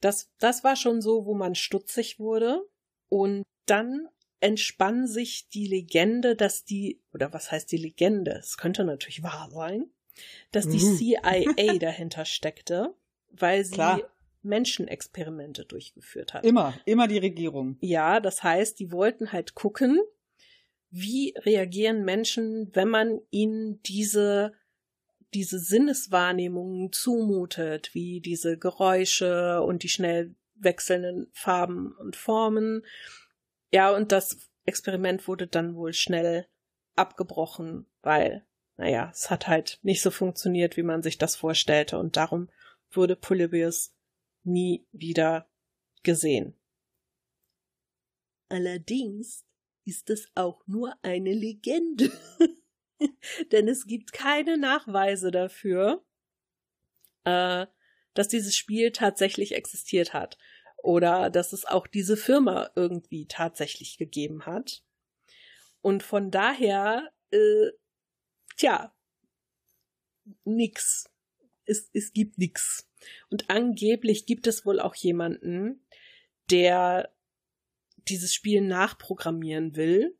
[0.00, 2.62] Das, das war schon so, wo man stutzig wurde.
[3.08, 4.08] Und dann
[4.40, 8.32] entspann sich die Legende, dass die, oder was heißt die Legende?
[8.32, 9.90] Es könnte natürlich wahr sein,
[10.52, 10.96] dass die mhm.
[10.96, 12.94] CIA dahinter steckte,
[13.30, 14.00] weil sie Klar.
[14.42, 16.44] Menschenexperimente durchgeführt hat.
[16.44, 17.76] Immer, immer die Regierung.
[17.80, 20.00] Ja, das heißt, die wollten halt gucken,
[20.90, 24.52] wie reagieren Menschen, wenn man ihnen diese
[25.34, 32.84] diese Sinneswahrnehmungen zumutet, wie diese Geräusche und die schnell wechselnden Farben und Formen.
[33.72, 36.46] Ja, und das Experiment wurde dann wohl schnell
[36.96, 38.44] abgebrochen, weil,
[38.76, 42.50] naja, es hat halt nicht so funktioniert, wie man sich das vorstellte, und darum
[42.90, 43.94] wurde Polybius
[44.42, 45.48] nie wieder
[46.02, 46.54] gesehen.
[48.48, 49.44] Allerdings
[49.84, 52.10] ist es auch nur eine Legende.
[53.52, 56.04] Denn es gibt keine Nachweise dafür,
[57.24, 57.66] äh,
[58.14, 60.38] dass dieses Spiel tatsächlich existiert hat.
[60.82, 64.82] Oder dass es auch diese Firma irgendwie tatsächlich gegeben hat.
[65.82, 67.70] Und von daher, äh,
[68.56, 68.94] tja,
[70.44, 71.10] nix.
[71.64, 72.88] Es, es gibt nix.
[73.30, 75.86] Und angeblich gibt es wohl auch jemanden,
[76.50, 77.14] der
[78.08, 80.18] dieses Spiel nachprogrammieren will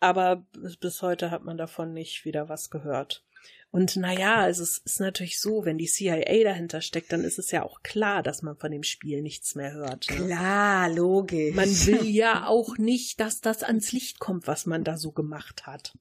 [0.00, 0.46] aber
[0.80, 3.24] bis heute hat man davon nicht wieder was gehört.
[3.70, 7.50] Und naja, also es ist natürlich so, wenn die CIA dahinter steckt, dann ist es
[7.50, 10.08] ja auch klar, dass man von dem Spiel nichts mehr hört.
[10.08, 10.16] Ne?
[10.16, 11.54] Klar, logisch.
[11.54, 15.66] Man will ja auch nicht, dass das ans Licht kommt, was man da so gemacht
[15.66, 15.98] hat.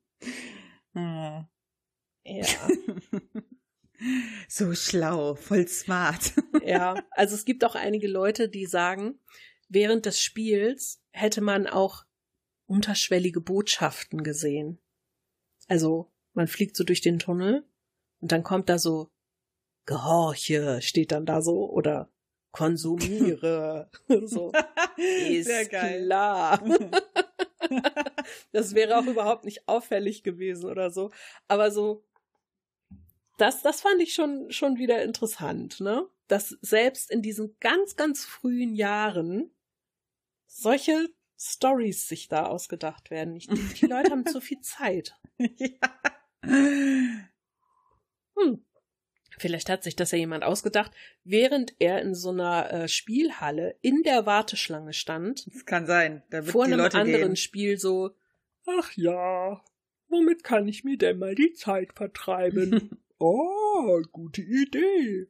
[0.93, 1.45] Hm.
[2.23, 2.45] Ja.
[4.47, 6.33] so schlau, voll smart.
[6.65, 9.19] ja, also es gibt auch einige Leute, die sagen,
[9.67, 12.05] während des Spiels hätte man auch
[12.67, 14.79] unterschwellige Botschaften gesehen.
[15.67, 17.65] Also, man fliegt so durch den Tunnel
[18.21, 19.09] und dann kommt da so
[19.85, 22.11] Gehorche, steht dann da so, oder
[22.51, 23.89] konsumiere.
[24.25, 24.51] so.
[24.97, 26.05] Ist Sehr geil.
[26.05, 26.61] klar.
[28.51, 31.11] das wäre auch überhaupt nicht auffällig gewesen oder so.
[31.47, 32.03] Aber so,
[33.37, 36.07] das, das fand ich schon, schon wieder interessant, ne?
[36.27, 39.51] Dass selbst in diesen ganz, ganz frühen Jahren
[40.47, 43.35] solche Stories sich da ausgedacht werden.
[43.35, 45.15] Ich, die Leute haben zu viel Zeit.
[45.37, 45.77] ja.
[48.35, 48.63] Hm.
[49.37, 50.91] Vielleicht hat sich das ja jemand ausgedacht,
[51.23, 55.45] während er in so einer äh, Spielhalle in der Warteschlange stand.
[55.53, 56.23] Das kann sein.
[56.31, 57.35] Da wird vor die einem Leute anderen gehen.
[57.35, 58.15] Spiel so,
[58.65, 59.61] ach ja,
[60.07, 62.97] womit kann ich mir denn mal die Zeit vertreiben?
[63.19, 65.27] oh, gute Idee.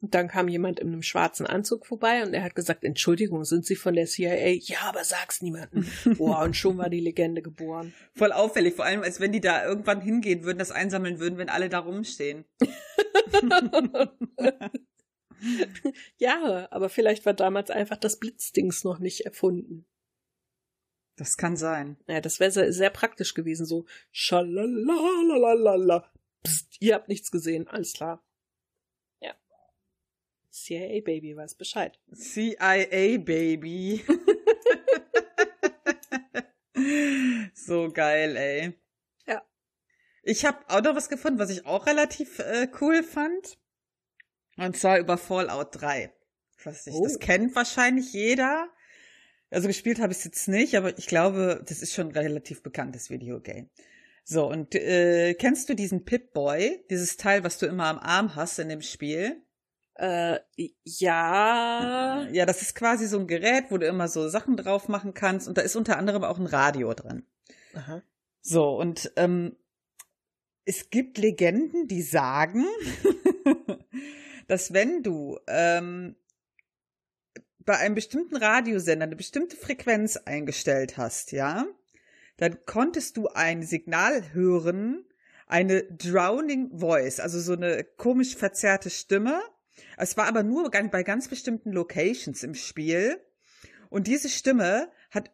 [0.00, 3.66] Und dann kam jemand in einem schwarzen Anzug vorbei und er hat gesagt, Entschuldigung, sind
[3.66, 4.50] Sie von der CIA?
[4.60, 5.86] Ja, aber sag's niemandem.
[6.18, 7.92] Boah, und schon war die Legende geboren.
[8.14, 11.48] Voll auffällig, vor allem, als wenn die da irgendwann hingehen würden, das einsammeln würden, wenn
[11.48, 12.44] alle da rumstehen.
[16.16, 19.84] ja, aber vielleicht war damals einfach das Blitzdings noch nicht erfunden.
[21.16, 21.96] Das kann sein.
[22.06, 26.08] Ja, das wäre sehr, sehr praktisch gewesen, so schalalalala.
[26.44, 28.24] Psst, ihr habt nichts gesehen, alles klar.
[30.62, 31.98] CIA Baby weiß Bescheid.
[32.14, 34.04] CIA Baby.
[37.54, 38.72] so geil, ey.
[39.26, 39.42] Ja.
[40.22, 43.58] Ich habe auch noch was gefunden, was ich auch relativ äh, cool fand.
[44.56, 46.12] Und zwar über Fallout 3.
[46.58, 47.04] Ich weiß nicht, oh.
[47.04, 48.68] das kennt wahrscheinlich jeder.
[49.50, 52.62] Also gespielt habe ich es jetzt nicht, aber ich glaube, das ist schon ein relativ
[52.62, 53.70] bekanntes Videogame.
[54.24, 58.58] So, und äh, kennst du diesen Pip-Boy, dieses Teil, was du immer am Arm hast
[58.58, 59.42] in dem Spiel?
[59.98, 60.38] Äh,
[60.84, 62.26] ja.
[62.32, 65.48] Ja, das ist quasi so ein Gerät, wo du immer so Sachen drauf machen kannst
[65.48, 67.24] und da ist unter anderem auch ein Radio drin.
[67.74, 68.02] Aha.
[68.42, 69.56] So, und ähm,
[70.64, 72.64] es gibt Legenden, die sagen,
[74.48, 76.16] dass wenn du ähm,
[77.60, 81.66] bei einem bestimmten Radiosender eine bestimmte Frequenz eingestellt hast, ja,
[82.36, 85.04] dann konntest du ein Signal hören,
[85.46, 89.40] eine drowning voice, also so eine komisch verzerrte Stimme,
[89.96, 93.20] es war aber nur bei ganz bestimmten Locations im Spiel.
[93.90, 95.30] Und diese Stimme hat,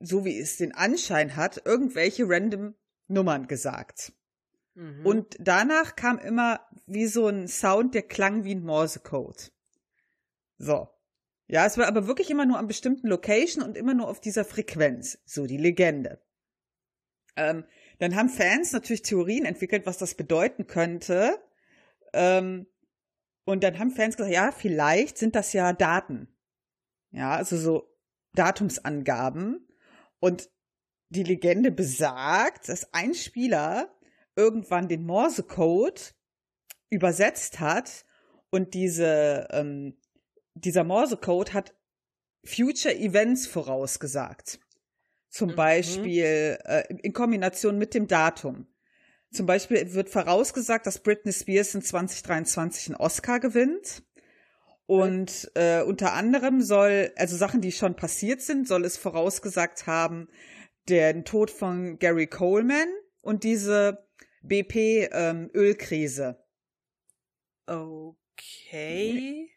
[0.00, 2.74] so wie es den Anschein hat, irgendwelche random
[3.08, 4.12] Nummern gesagt.
[4.74, 5.06] Mhm.
[5.06, 9.52] Und danach kam immer wie so ein Sound, der klang wie ein Morsecode.
[10.58, 10.88] So.
[11.48, 14.44] Ja, es war aber wirklich immer nur an bestimmten Location und immer nur auf dieser
[14.44, 15.18] Frequenz.
[15.24, 16.20] So die Legende.
[17.36, 17.64] Ähm,
[17.98, 21.38] dann haben Fans natürlich Theorien entwickelt, was das bedeuten könnte.
[22.12, 22.66] Ähm,
[23.46, 26.28] und dann haben Fans gesagt, ja, vielleicht sind das ja Daten.
[27.12, 27.96] Ja, also so
[28.34, 29.68] Datumsangaben.
[30.18, 30.50] Und
[31.10, 33.96] die Legende besagt, dass ein Spieler
[34.34, 36.14] irgendwann den Morsecode
[36.90, 38.04] übersetzt hat
[38.50, 39.96] und diese, ähm,
[40.54, 41.74] dieser Morsecode hat
[42.44, 44.58] Future Events vorausgesagt.
[45.28, 45.56] Zum mhm.
[45.56, 48.66] Beispiel äh, in Kombination mit dem Datum.
[49.32, 54.02] Zum Beispiel wird vorausgesagt, dass Britney Spears in 2023 einen Oscar gewinnt.
[54.86, 60.28] Und äh, unter anderem soll, also Sachen, die schon passiert sind, soll es vorausgesagt haben,
[60.88, 62.88] den Tod von Gary Coleman
[63.20, 64.06] und diese
[64.42, 66.38] BP-Ölkrise.
[67.68, 69.50] Ähm, okay.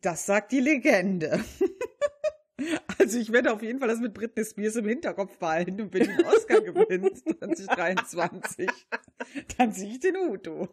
[0.00, 1.44] Das sagt die Legende.
[2.98, 6.06] Also ich werde auf jeden Fall das mit Britney Spears im Hinterkopf behalten und wenn
[6.06, 8.68] den Oscar gewinnt 2023,
[9.58, 10.68] dann sehe ich den Udo.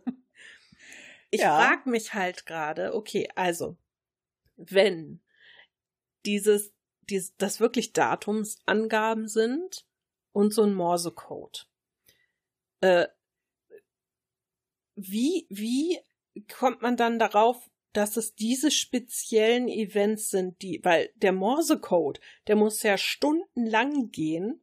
[1.32, 1.58] Ich ja.
[1.58, 3.78] frage mich halt gerade, okay, also
[4.58, 5.22] wenn
[6.26, 6.74] dieses,
[7.10, 9.86] dieses, das wirklich Datumsangaben sind
[10.32, 11.68] und so ein Morsecode,
[12.82, 13.08] äh,
[14.96, 16.00] wie, wie
[16.52, 22.56] kommt man dann darauf, dass es diese speziellen Events sind, die, weil der Morsecode, der
[22.56, 24.62] muss ja stundenlang gehen,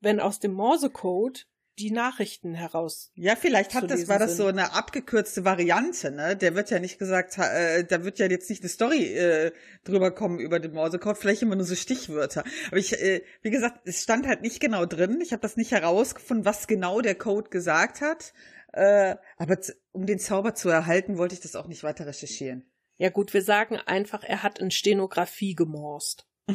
[0.00, 1.46] wenn aus dem Morsecode
[1.78, 3.10] die Nachrichten heraus.
[3.14, 4.38] Ja, vielleicht hat das, war das sind.
[4.38, 6.34] so eine abgekürzte Variante, ne?
[6.34, 9.52] Der wird ja nicht gesagt, äh, da wird ja jetzt nicht eine Story äh,
[9.84, 12.44] drüber kommen über den Morsecode, vielleicht immer nur so Stichwörter.
[12.68, 15.20] Aber ich, äh, wie gesagt, es stand halt nicht genau drin.
[15.20, 18.32] Ich habe das nicht herausgefunden, was genau der Code gesagt hat.
[18.76, 19.58] Äh, aber
[19.92, 22.70] um den Zauber zu erhalten, wollte ich das auch nicht weiter recherchieren.
[22.98, 26.28] Ja gut, wir sagen einfach, er hat in Stenografie gemorst.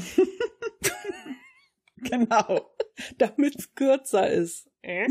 [1.97, 2.75] genau.
[3.17, 4.69] Damit es kürzer ist.
[4.83, 5.07] Äh?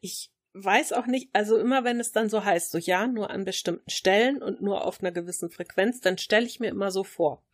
[0.00, 3.44] Ich weiß auch nicht, also immer wenn es dann so heißt, so ja, nur an
[3.44, 7.44] bestimmten Stellen und nur auf einer gewissen Frequenz, dann stelle ich mir immer so vor,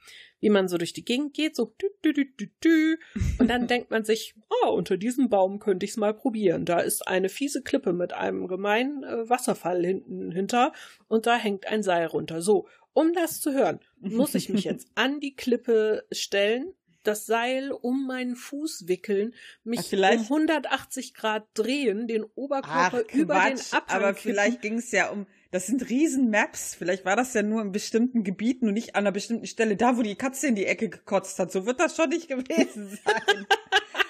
[0.44, 2.96] wie man so durch die Gegend geht, so dü, dü, dü, dü, dü,
[3.38, 6.66] und dann denkt man sich, oh, unter diesem Baum könnte ich es mal probieren.
[6.66, 10.74] Da ist eine fiese Klippe mit einem gemeinen äh, Wasserfall hinten hinter
[11.08, 12.42] und da hängt ein Seil runter.
[12.42, 17.72] So, um das zu hören, muss ich mich jetzt an die Klippe stellen, das Seil
[17.72, 23.72] um meinen Fuß wickeln, mich vielleicht, um 180 Grad drehen, den Oberkörper Ach, über Quatsch,
[23.72, 26.74] den Abhang Aber vielleicht ging es ja um, das sind riesen Maps.
[26.74, 29.96] Vielleicht war das ja nur in bestimmten Gebieten und nicht an einer bestimmten Stelle, da
[29.96, 31.52] wo die Katze in die Ecke gekotzt hat.
[31.52, 33.46] So wird das schon nicht gewesen sein.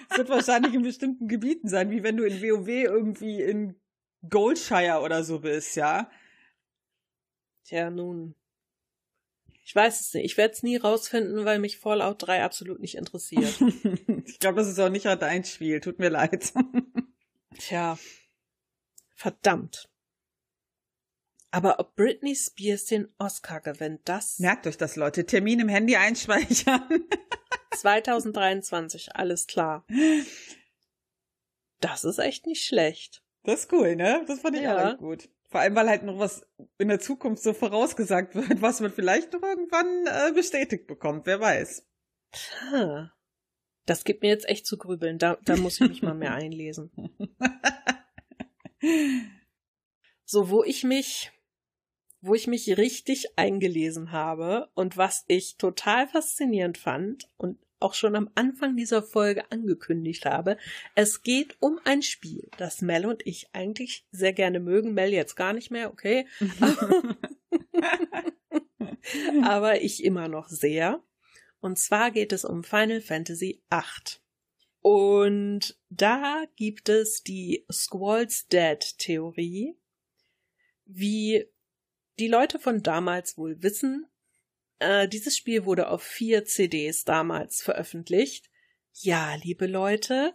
[0.08, 3.78] Es wird wahrscheinlich in bestimmten Gebieten sein, wie wenn du in WoW irgendwie in
[4.26, 6.10] Goldshire oder so bist, ja.
[7.64, 8.34] Tja, nun.
[9.66, 10.24] Ich weiß es nicht.
[10.24, 13.60] Ich werde es nie rausfinden, weil mich Fallout 3 absolut nicht interessiert.
[14.24, 15.80] ich glaube, das ist auch nicht dein Spiel.
[15.80, 16.54] Tut mir leid.
[17.58, 17.98] Tja.
[19.14, 19.90] Verdammt.
[21.54, 24.40] Aber ob Britney Spears den Oscar gewinnt, das.
[24.40, 25.24] Merkt euch das, Leute.
[25.24, 27.06] Termin im Handy einspeichern.
[27.76, 29.86] 2023, alles klar.
[31.78, 33.22] Das ist echt nicht schlecht.
[33.44, 34.24] Das ist cool, ne?
[34.26, 34.94] Das fand ich ja.
[34.94, 35.28] auch gut.
[35.48, 36.44] Vor allem, weil halt noch was
[36.78, 41.24] in der Zukunft so vorausgesagt wird, was man vielleicht noch irgendwann äh, bestätigt bekommt.
[41.24, 41.86] Wer weiß.
[43.86, 45.18] Das gibt mir jetzt echt zu grübeln.
[45.18, 46.90] Da, da muss ich mich mal mehr einlesen.
[50.24, 51.30] So, wo ich mich
[52.24, 58.16] wo ich mich richtig eingelesen habe und was ich total faszinierend fand und auch schon
[58.16, 60.56] am Anfang dieser Folge angekündigt habe.
[60.94, 64.94] Es geht um ein Spiel, das Mel und ich eigentlich sehr gerne mögen.
[64.94, 66.26] Mel jetzt gar nicht mehr, okay.
[69.42, 71.04] Aber ich immer noch sehr.
[71.60, 74.18] Und zwar geht es um Final Fantasy VIII.
[74.80, 79.76] Und da gibt es die Squall's Dead Theorie,
[80.86, 81.46] wie
[82.18, 84.06] die Leute von damals wohl wissen,
[84.78, 88.50] äh, dieses Spiel wurde auf vier CDs damals veröffentlicht.
[88.92, 90.34] Ja, liebe Leute,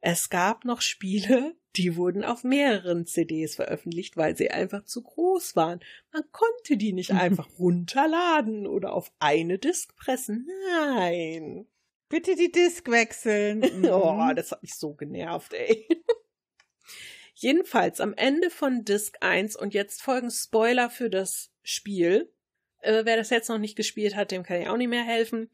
[0.00, 5.56] es gab noch Spiele, die wurden auf mehreren CDs veröffentlicht, weil sie einfach zu groß
[5.56, 5.80] waren.
[6.12, 10.48] Man konnte die nicht einfach runterladen oder auf eine Disk pressen.
[10.70, 11.66] Nein.
[12.08, 13.62] Bitte die Disk wechseln.
[13.84, 15.86] oh, das hat mich so genervt, ey.
[17.40, 22.32] Jedenfalls am Ende von Disc 1 und jetzt folgen Spoiler für das Spiel.
[22.80, 25.48] Äh, wer das jetzt noch nicht gespielt hat, dem kann ich auch nicht mehr helfen.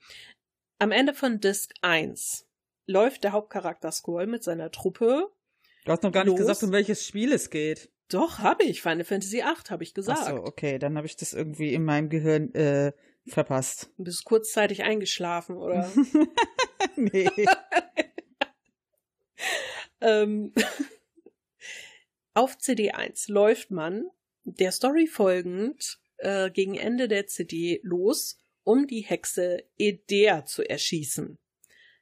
[0.78, 2.48] Am Ende von Disc 1
[2.86, 5.30] läuft der Hauptcharakter Squall mit seiner Truppe.
[5.84, 6.32] Du hast noch gar los.
[6.32, 7.90] nicht gesagt, um welches Spiel es geht.
[8.08, 8.80] Doch, habe ich.
[8.80, 10.20] Final Fantasy 8 habe ich gesagt.
[10.22, 12.92] Ach so, okay, dann habe ich das irgendwie in meinem Gehirn äh,
[13.26, 13.90] verpasst.
[13.98, 15.92] Du bist kurzzeitig eingeschlafen, oder?
[16.96, 17.28] nee.
[20.00, 20.54] ähm,
[22.34, 24.10] auf CD1 läuft man
[24.44, 31.38] der Story folgend äh, gegen Ende der CD los, um die Hexe Edea zu erschießen.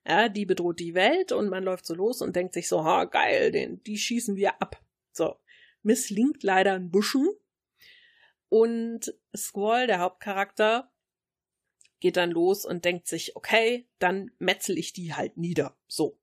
[0.06, 3.04] Ja, die bedroht die Welt und man läuft so los und denkt sich so, ha,
[3.04, 4.82] geil, den, die schießen wir ab.
[5.12, 5.36] So.
[5.82, 7.28] Misslingt leider ein bisschen.
[8.48, 10.92] Und Squall, der Hauptcharakter,
[12.00, 15.76] geht dann los und denkt sich, okay, dann metzel ich die halt nieder.
[15.86, 16.18] So.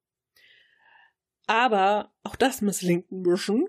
[1.47, 3.68] Aber auch das misslingt ein bisschen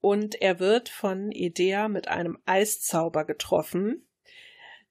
[0.00, 4.06] und er wird von Idea mit einem Eiszauber getroffen.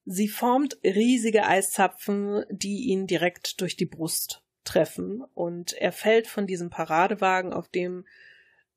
[0.05, 6.47] Sie formt riesige Eiszapfen, die ihn direkt durch die Brust treffen und er fällt von
[6.47, 8.05] diesem Paradewagen, auf dem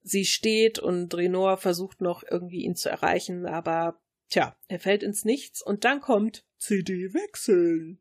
[0.03, 5.25] sie steht und Renor versucht noch irgendwie ihn zu erreichen, aber tja, er fällt ins
[5.25, 8.01] Nichts und dann kommt CD wechseln.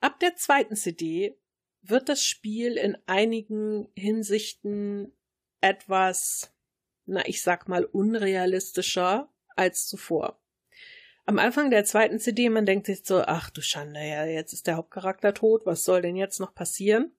[0.00, 1.36] Ab der zweiten CD
[1.82, 5.12] wird das Spiel in einigen Hinsichten
[5.60, 6.52] etwas
[7.10, 10.40] na, ich sag mal, unrealistischer als zuvor.
[11.26, 14.66] Am Anfang der zweiten CD, man denkt sich so, ach du Schande, ja, jetzt ist
[14.66, 17.12] der Hauptcharakter tot, was soll denn jetzt noch passieren?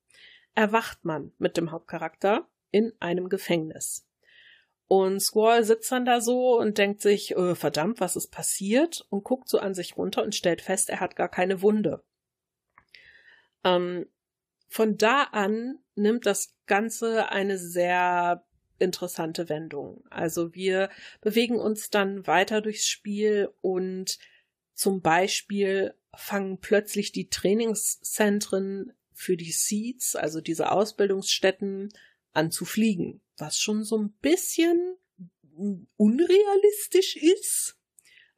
[0.56, 4.08] Erwacht man mit dem Hauptcharakter in einem Gefängnis.
[4.88, 9.06] Und Squall sitzt dann da so und denkt sich, oh, verdammt, was ist passiert?
[9.10, 12.04] Und guckt so an sich runter und stellt fest, er hat gar keine Wunde.
[13.64, 14.08] Ähm,
[14.68, 18.45] von da an nimmt das Ganze eine sehr
[18.80, 20.05] interessante Wendung.
[20.09, 24.17] Also wir bewegen uns dann weiter durchs Spiel und
[24.74, 31.89] zum Beispiel fangen plötzlich die Trainingszentren für die Seeds, also diese Ausbildungsstätten,
[32.32, 34.95] an zu fliegen, was schon so ein bisschen
[35.97, 37.76] unrealistisch ist,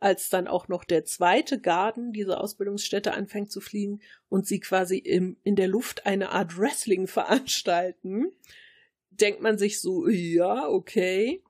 [0.04, 4.98] als dann auch noch der zweite Garten diese Ausbildungsstätte anfängt zu fliegen und sie quasi
[4.98, 8.32] im, in der Luft eine Art Wrestling veranstalten
[9.20, 11.44] denkt man sich so, ja, okay.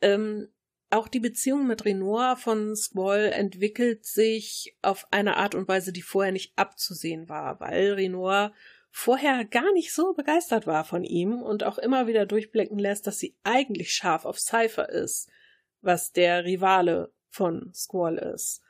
[0.00, 0.48] Ähm,
[0.90, 6.02] auch die Beziehung mit Renoir von Squall entwickelt sich auf eine Art und Weise, die
[6.02, 8.52] vorher nicht abzusehen war, weil Renoir
[8.90, 13.18] vorher gar nicht so begeistert war von ihm und auch immer wieder durchblicken lässt, dass
[13.18, 15.28] sie eigentlich scharf auf Cypher ist,
[15.82, 18.62] was der Rivale von Squall ist.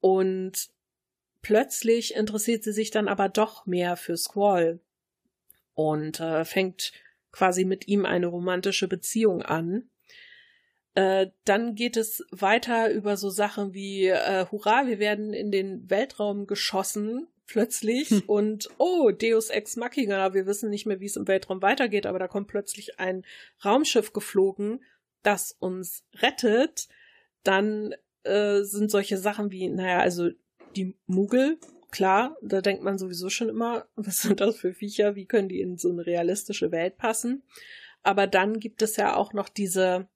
[0.00, 0.68] Und
[1.42, 4.80] plötzlich interessiert sie sich dann aber doch mehr für Squall
[5.74, 6.92] und äh, fängt
[7.32, 9.90] quasi mit ihm eine romantische Beziehung an.
[10.94, 15.90] Äh, dann geht es weiter über so Sachen wie, äh, hurra, wir werden in den
[15.90, 18.22] Weltraum geschossen plötzlich hm.
[18.26, 22.18] und oh, Deus Ex Machina, wir wissen nicht mehr, wie es im Weltraum weitergeht, aber
[22.18, 23.24] da kommt plötzlich ein
[23.64, 24.82] Raumschiff geflogen,
[25.22, 26.88] das uns rettet,
[27.46, 27.94] dann
[28.24, 30.30] äh, sind solche Sachen wie, naja, also
[30.74, 31.58] die Muggel,
[31.90, 35.60] klar, da denkt man sowieso schon immer, was sind das für Viecher, wie können die
[35.60, 37.42] in so eine realistische Welt passen?
[38.02, 40.08] Aber dann gibt es ja auch noch diese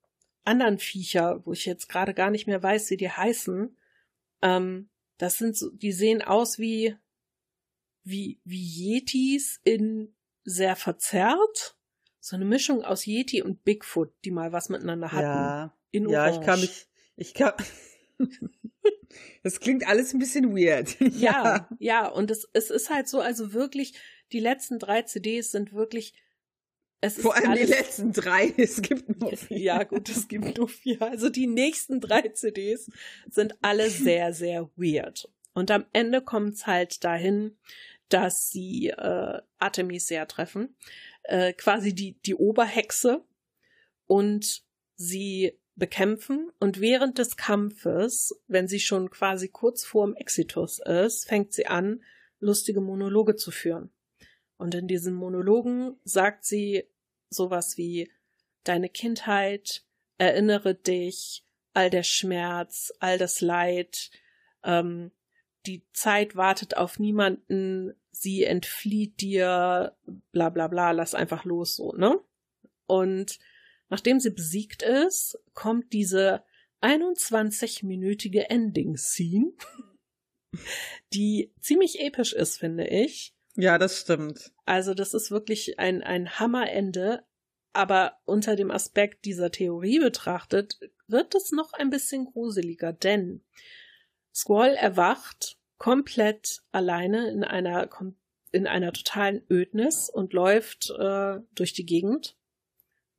[0.43, 3.77] anderen Viecher, wo ich jetzt gerade gar nicht mehr weiß, wie die heißen.
[4.41, 6.95] Ähm, das sind so, die sehen aus wie,
[8.03, 11.77] wie, wie Yetis in sehr verzerrt.
[12.19, 15.23] So eine Mischung aus Yeti und Bigfoot, die mal was miteinander hatten.
[15.23, 17.53] Ja, in ja ich kann mich, ich kann,
[19.43, 20.99] das klingt alles ein bisschen weird.
[20.99, 21.09] ja.
[21.09, 23.93] ja, ja, und es, es ist halt so, also wirklich,
[24.31, 26.13] die letzten drei CDs sind wirklich
[27.03, 29.57] es Vor allem alles, die letzten drei, es gibt nur vier.
[29.57, 31.01] Ja, gut, es gibt nur vier.
[31.01, 32.91] Also die nächsten drei CDs
[33.27, 35.27] sind alle sehr, sehr weird.
[35.53, 37.57] Und am Ende kommt es halt dahin,
[38.09, 40.75] dass sie äh, Artemisia treffen,
[41.23, 43.25] äh, quasi die, die Oberhexe,
[44.11, 44.65] und
[44.97, 46.51] sie bekämpfen.
[46.59, 52.03] Und während des Kampfes, wenn sie schon quasi kurz vorm Exitus ist, fängt sie an,
[52.39, 53.89] lustige Monologe zu führen.
[54.57, 56.87] Und in diesen Monologen sagt sie
[57.31, 58.11] sowas wie
[58.63, 59.83] deine Kindheit,
[60.19, 64.11] erinnere dich, all der Schmerz, all das Leid,
[64.63, 65.09] ähm,
[65.65, 69.97] die Zeit wartet auf niemanden, sie entflieht dir,
[70.31, 72.19] bla bla bla, lass einfach los so, ne?
[72.85, 73.39] Und
[73.91, 76.43] nachdem sie besiegt ist, kommt diese
[76.81, 79.51] 21-minütige Ending-Scene,
[81.13, 83.35] die ziemlich episch ist, finde ich.
[83.55, 84.53] Ja, das stimmt.
[84.65, 87.25] Also das ist wirklich ein, ein Hammerende,
[87.73, 93.43] aber unter dem Aspekt dieser Theorie betrachtet, wird es noch ein bisschen gruseliger, denn
[94.33, 97.89] Squall erwacht komplett alleine in einer,
[98.51, 102.37] in einer totalen Ödnis und läuft äh, durch die Gegend,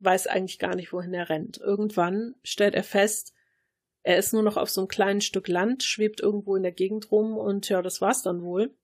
[0.03, 1.59] weiß eigentlich gar nicht, wohin er rennt.
[1.59, 3.35] Irgendwann stellt er fest,
[4.03, 7.11] er ist nur noch auf so einem kleinen Stück Land, schwebt irgendwo in der Gegend
[7.11, 8.75] rum und ja, das war's dann wohl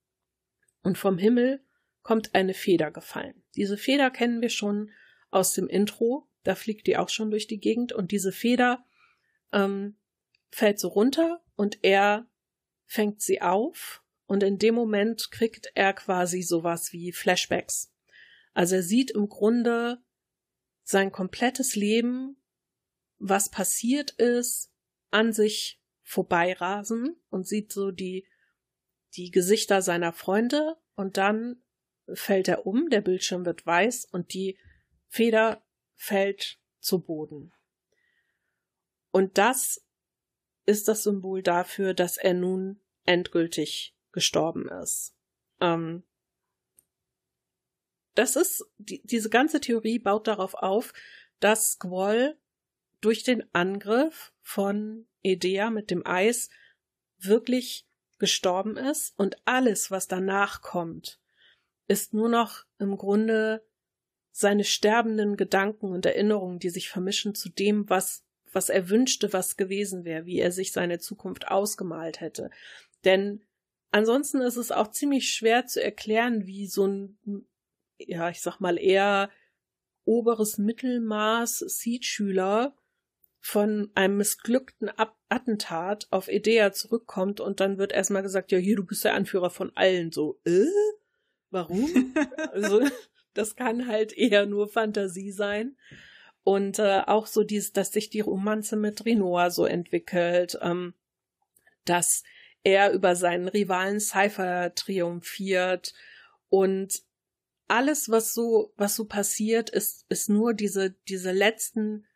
[0.82, 1.60] und vom Himmel
[2.02, 3.42] kommt eine Feder gefallen.
[3.56, 4.90] Diese Feder kennen wir schon
[5.30, 8.84] aus dem Intro, da fliegt die auch schon durch die Gegend und diese Feder
[9.52, 9.96] ähm,
[10.50, 12.26] fällt so runter und er
[12.86, 17.92] fängt sie auf und in dem Moment kriegt er quasi sowas wie Flashbacks.
[18.54, 19.98] Also er sieht im Grunde
[20.88, 22.42] sein komplettes Leben,
[23.18, 24.72] was passiert ist,
[25.10, 28.26] an sich vorbeirasen und sieht so die
[29.14, 31.62] die Gesichter seiner Freunde und dann
[32.14, 34.58] fällt er um, der Bildschirm wird weiß und die
[35.08, 35.62] Feder
[35.94, 37.52] fällt zu Boden.
[39.10, 39.84] Und das
[40.64, 45.14] ist das Symbol dafür, dass er nun endgültig gestorben ist.
[45.60, 46.04] Ähm,
[48.18, 50.92] das ist, die, diese ganze Theorie baut darauf auf,
[51.38, 52.36] dass Squall
[53.00, 56.50] durch den Angriff von Edea mit dem Eis
[57.18, 57.86] wirklich
[58.18, 61.20] gestorben ist und alles, was danach kommt,
[61.86, 63.64] ist nur noch im Grunde
[64.32, 69.56] seine sterbenden Gedanken und Erinnerungen, die sich vermischen zu dem, was, was er wünschte, was
[69.56, 72.50] gewesen wäre, wie er sich seine Zukunft ausgemalt hätte.
[73.04, 73.44] Denn
[73.92, 77.46] ansonsten ist es auch ziemlich schwer zu erklären, wie so ein,
[77.98, 79.30] ja, ich sag mal eher
[80.04, 82.74] oberes Mittelmaß Seed-Schüler
[83.40, 88.76] von einem missglückten Ab Attentat auf Idea zurückkommt und dann wird erstmal gesagt, ja, hier,
[88.76, 90.10] du bist der Anführer von allen.
[90.10, 90.64] So, äh?
[91.50, 92.14] Warum?
[92.52, 92.80] also,
[93.34, 95.76] das kann halt eher nur Fantasie sein.
[96.44, 100.94] Und äh, auch so dieses, dass sich die Romanze mit Rinoa so entwickelt, ähm,
[101.84, 102.22] dass
[102.64, 105.92] er über seinen Rivalen Cypher triumphiert
[106.48, 107.02] und
[107.68, 112.06] alles, was so, was so passiert, ist, ist nur diese, diese letzten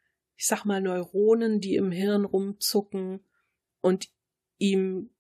[0.43, 3.25] ich sag mal, Neuronen, die im Hirn rumzucken
[3.81, 4.11] und
[4.59, 5.15] ihm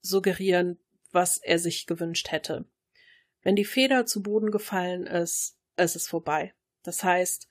[0.00, 0.78] suggerieren,
[1.10, 2.70] was er sich gewünscht hätte.
[3.42, 6.54] Wenn die Feder zu Boden gefallen ist, ist es vorbei.
[6.84, 7.48] Das heißt,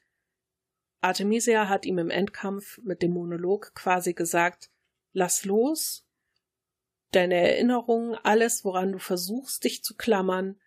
[1.02, 4.72] Artemisia hat ihm im Endkampf mit dem Monolog quasi gesagt,
[5.12, 6.08] lass los,
[7.12, 10.58] deine Erinnerungen, alles, woran du versuchst, dich zu klammern,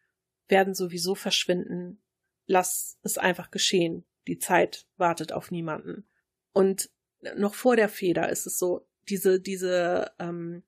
[0.49, 2.01] werden sowieso verschwinden.
[2.47, 4.05] Lass es einfach geschehen.
[4.27, 6.05] Die Zeit wartet auf niemanden.
[6.53, 6.91] Und
[7.37, 10.63] noch vor der Feder ist es so, diese, diese ähm,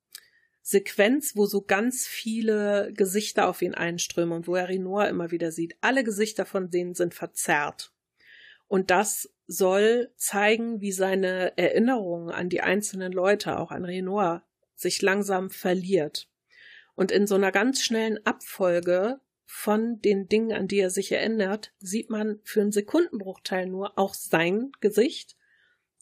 [0.63, 5.53] Sequenz, wo so ganz viele Gesichter auf ihn einströmen und wo er Renoir immer wieder
[5.53, 5.77] sieht.
[5.83, 7.93] Alle Gesichter von denen sind verzerrt.
[8.67, 14.43] Und das soll zeigen, wie seine Erinnerung an die einzelnen Leute, auch an Renoir,
[14.75, 16.29] sich langsam verliert.
[16.95, 21.73] Und in so einer ganz schnellen Abfolge von den Dingen, an die er sich erinnert,
[21.79, 25.37] sieht man für einen Sekundenbruchteil nur auch sein Gesicht.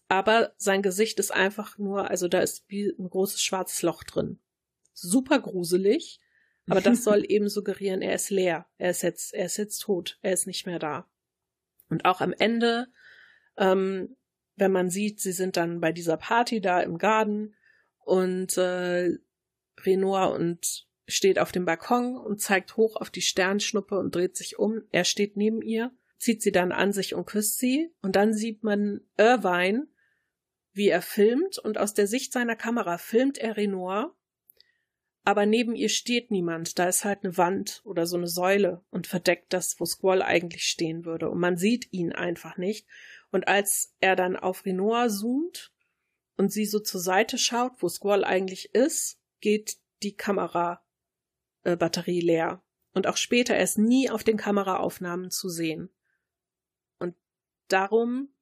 [0.09, 4.39] Aber sein Gesicht ist einfach nur, also da ist wie ein großes schwarzes Loch drin.
[4.93, 6.21] Super gruselig.
[6.69, 8.67] Aber das soll eben suggerieren, er ist leer.
[8.79, 10.19] Er ist jetzt, er ist jetzt tot.
[10.23, 11.09] Er ist nicht mehr da.
[11.89, 12.89] Und auch am Ende,
[13.57, 14.17] ähm,
[14.57, 17.55] wenn man sieht, sie sind dann bei dieser Party da im Garten
[17.99, 19.19] und äh,
[19.85, 24.59] Renoir und steht auf dem Balkon und zeigt hoch auf die Sternschnuppe und dreht sich
[24.59, 24.83] um.
[24.91, 27.93] Er steht neben ihr, zieht sie dann an sich und küsst sie.
[28.03, 29.87] Und dann sieht man Irvine,
[30.73, 34.15] wie er filmt und aus der Sicht seiner Kamera filmt er Renoir.
[35.25, 36.79] Aber neben ihr steht niemand.
[36.79, 40.65] Da ist halt eine Wand oder so eine Säule und verdeckt das, wo Squall eigentlich
[40.65, 41.31] stehen würde.
[41.31, 42.87] Und man sieht ihn einfach nicht.
[43.31, 45.73] Und als er dann auf Renoir zoomt
[46.37, 50.82] und sie so zur Seite schaut, wo Squall eigentlich ist, geht die Kamera
[51.65, 52.63] äh, Batterie leer.
[52.95, 55.91] Und auch später er ist nie auf den Kameraaufnahmen zu sehen.
[56.99, 57.17] Und
[57.69, 58.35] darum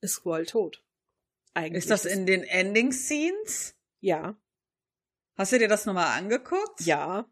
[0.00, 0.84] ist Squall tot.
[1.54, 1.84] Eigentlich.
[1.84, 3.76] Ist das in den Ending Scenes?
[4.00, 4.36] Ja.
[5.36, 6.80] Hast du dir das nochmal angeguckt?
[6.80, 7.30] Ja.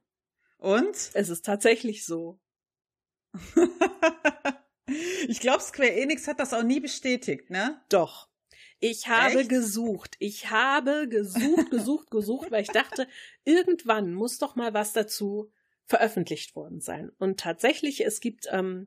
[0.59, 1.11] Und?
[1.15, 2.41] Es ist tatsächlich so.
[5.29, 7.83] ich glaube, Square Enix hat das auch nie bestätigt, ne?
[7.89, 8.30] Doch.
[8.81, 9.51] Ich habe Echt?
[9.51, 10.17] gesucht.
[10.19, 13.07] Ich habe gesucht, gesucht, gesucht, weil ich dachte,
[13.45, 15.53] irgendwann muss doch mal was dazu
[15.85, 17.13] veröffentlicht worden sein.
[17.19, 18.87] Und tatsächlich, es gibt ähm,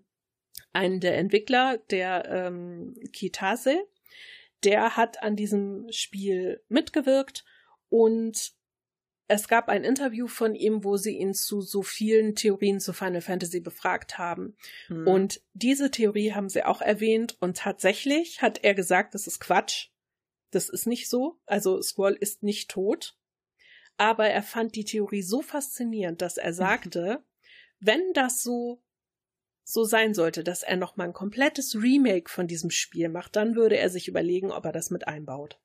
[0.72, 3.86] einen der Entwickler, der ähm, Kitase,
[4.64, 7.46] der hat an diesem Spiel mitgewirkt
[7.90, 8.54] und
[9.28, 13.22] es gab ein Interview von ihm, wo sie ihn zu so vielen Theorien zu Final
[13.22, 14.56] Fantasy befragt haben.
[14.88, 15.08] Hm.
[15.08, 19.90] Und diese Theorie haben sie auch erwähnt und tatsächlich hat er gesagt, das ist Quatsch.
[20.52, 21.40] Das ist nicht so.
[21.46, 23.18] Also Squall ist nicht tot.
[23.98, 27.24] Aber er fand die Theorie so faszinierend, dass er sagte,
[27.80, 28.82] wenn das so
[29.66, 33.56] so sein sollte, dass er noch mal ein komplettes Remake von diesem Spiel macht, dann
[33.56, 35.58] würde er sich überlegen, ob er das mit einbaut.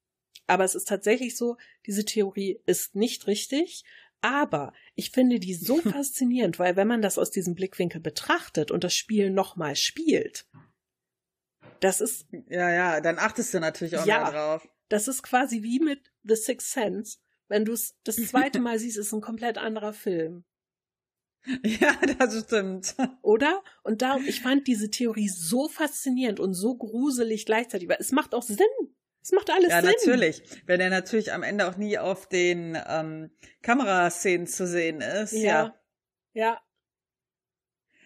[0.49, 3.85] Aber es ist tatsächlich so, diese Theorie ist nicht richtig.
[4.21, 8.83] Aber ich finde die so faszinierend, weil wenn man das aus diesem Blickwinkel betrachtet und
[8.83, 10.47] das Spiel nochmal spielt,
[11.81, 12.27] das ist.
[12.49, 14.69] Ja, ja, dann achtest du natürlich auch ja, mehr drauf.
[14.89, 17.19] Das ist quasi wie mit The Sixth Sense.
[17.47, 20.45] Wenn du es das zweite Mal siehst, ist ein komplett anderer Film.
[21.65, 22.97] Ja, das stimmt.
[23.23, 23.63] Oder?
[23.83, 28.35] Und darum, ich fand diese Theorie so faszinierend und so gruselig gleichzeitig, weil es macht
[28.35, 28.67] auch Sinn.
[29.29, 29.91] Es macht alles ja, Sinn.
[29.91, 30.43] Ja, natürlich.
[30.65, 35.33] Wenn er natürlich am Ende auch nie auf den ähm, Kameraszenen zu sehen ist.
[35.33, 35.43] Ja.
[35.43, 35.75] Ja.
[36.33, 36.63] ja.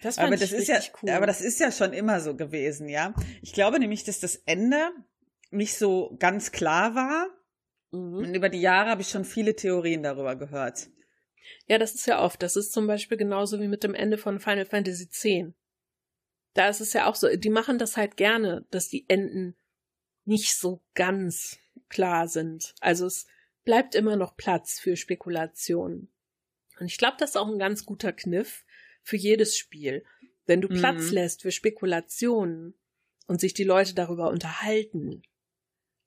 [0.02, 1.10] Das fand aber das ist ja, cool.
[1.10, 3.14] aber das ist ja schon immer so gewesen, ja.
[3.40, 4.90] Ich glaube nämlich, dass das Ende
[5.52, 7.28] nicht so ganz klar war.
[7.92, 8.16] Mhm.
[8.16, 10.88] Und über die Jahre habe ich schon viele Theorien darüber gehört.
[11.68, 12.42] Ja, das ist ja oft.
[12.42, 15.54] Das ist zum Beispiel genauso wie mit dem Ende von Final Fantasy X.
[16.54, 19.54] Da ist es ja auch so, die machen das halt gerne, dass die Enden
[20.24, 21.58] nicht so ganz
[21.88, 22.74] klar sind.
[22.80, 23.26] Also es
[23.64, 26.08] bleibt immer noch Platz für Spekulationen.
[26.78, 28.64] Und ich glaube, das ist auch ein ganz guter Kniff
[29.02, 30.04] für jedes Spiel.
[30.46, 31.14] Wenn du Platz mhm.
[31.14, 32.74] lässt für Spekulationen
[33.26, 35.22] und sich die Leute darüber unterhalten,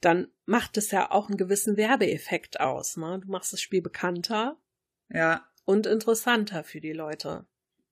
[0.01, 2.97] dann macht es ja auch einen gewissen Werbeeffekt aus.
[2.97, 3.21] Ne?
[3.23, 4.57] Du machst das Spiel bekannter
[5.09, 5.47] ja.
[5.63, 7.45] und interessanter für die Leute.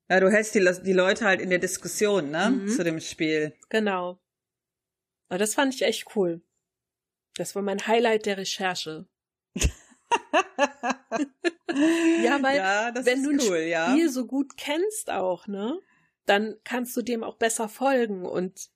[0.09, 2.67] Ja, du hältst die, die Leute halt in der Diskussion, ne, mhm.
[2.67, 3.53] zu dem Spiel.
[3.69, 4.19] Genau.
[5.29, 6.41] Aber das fand ich echt cool.
[7.35, 9.07] Das war mein Highlight der Recherche.
[9.55, 9.63] ja,
[12.41, 14.09] weil ja, wenn du ein cool, Spiel ja.
[14.09, 15.79] so gut kennst auch, ne,
[16.25, 18.69] dann kannst du dem auch besser folgen und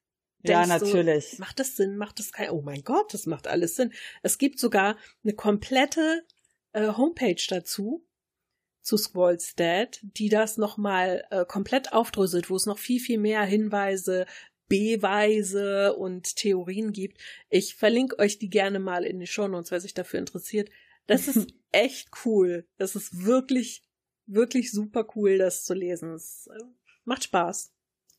[0.44, 1.32] ja, natürlich.
[1.32, 1.98] So, macht das Sinn?
[1.98, 2.52] Macht das kein?
[2.52, 3.92] Oh mein Gott, das macht alles Sinn.
[4.22, 6.26] Es gibt sogar eine komplette
[6.74, 8.06] äh, Homepage dazu
[8.82, 13.44] zu Squall's Dad, die das nochmal äh, komplett aufdröselt, wo es noch viel, viel mehr
[13.44, 14.26] Hinweise,
[14.68, 17.20] Beweise und Theorien gibt.
[17.50, 20.70] Ich verlinke euch die gerne mal in die Show Notes, wer sich dafür interessiert.
[21.06, 22.66] Das ist echt cool.
[22.78, 23.84] Das ist wirklich,
[24.26, 26.14] wirklich super cool, das zu lesen.
[26.14, 26.64] Es äh,
[27.06, 27.72] macht Spaß.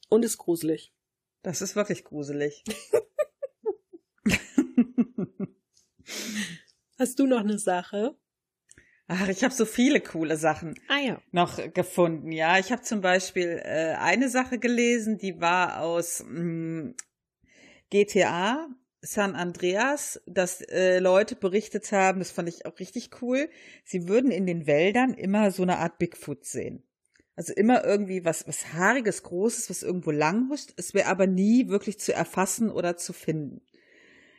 [0.08, 0.94] Und ist gruselig.
[1.42, 2.64] Das ist wirklich gruselig.
[6.98, 8.16] Hast du noch eine Sache?
[9.08, 11.22] Ach, ich habe so viele coole Sachen ah, ja.
[11.32, 12.30] noch gefunden.
[12.30, 16.94] Ja, ich habe zum Beispiel äh, eine Sache gelesen, die war aus mh, hm,
[17.90, 18.68] GTA
[19.00, 23.48] San Andreas, dass äh, Leute berichtet haben, das fand ich auch richtig cool.
[23.84, 26.82] Sie würden in den Wäldern immer so eine Art Bigfoot sehen.
[27.36, 30.74] Also immer irgendwie was, was haariges, großes, was irgendwo lang huscht.
[30.76, 33.62] Es wäre aber nie wirklich zu erfassen oder zu finden.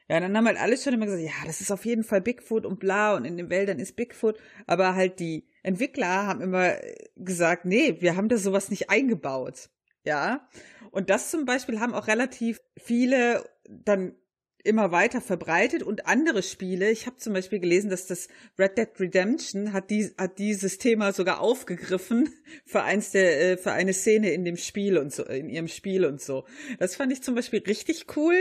[0.09, 2.65] Ja, dann haben halt alle schon immer gesagt, ja, das ist auf jeden Fall Bigfoot
[2.65, 6.77] und bla und in den Wäldern ist Bigfoot, aber halt die Entwickler haben immer
[7.15, 9.69] gesagt, nee, wir haben da sowas nicht eingebaut.
[10.03, 10.49] Ja.
[10.89, 14.15] Und das zum Beispiel haben auch relativ viele dann
[14.63, 18.89] immer weiter verbreitet und andere Spiele, ich habe zum Beispiel gelesen, dass das Red Dead
[18.99, 22.33] Redemption hat, die, hat dieses Thema sogar aufgegriffen
[22.65, 26.03] für eins der, äh, für eine Szene in dem Spiel und so, in ihrem Spiel
[26.03, 26.45] und so.
[26.79, 28.35] Das fand ich zum Beispiel richtig cool.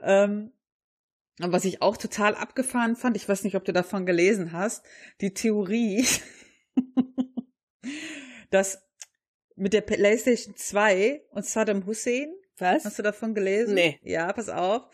[0.00, 0.52] Ähm,
[1.38, 4.84] was ich auch total abgefahren fand, ich weiß nicht, ob du davon gelesen hast,
[5.20, 6.06] die Theorie,
[8.50, 8.82] dass
[9.56, 12.84] mit der PlayStation 2 und Saddam Hussein, was?
[12.84, 13.74] Hast du davon gelesen?
[13.74, 13.98] Nee.
[14.02, 14.88] Ja, pass auf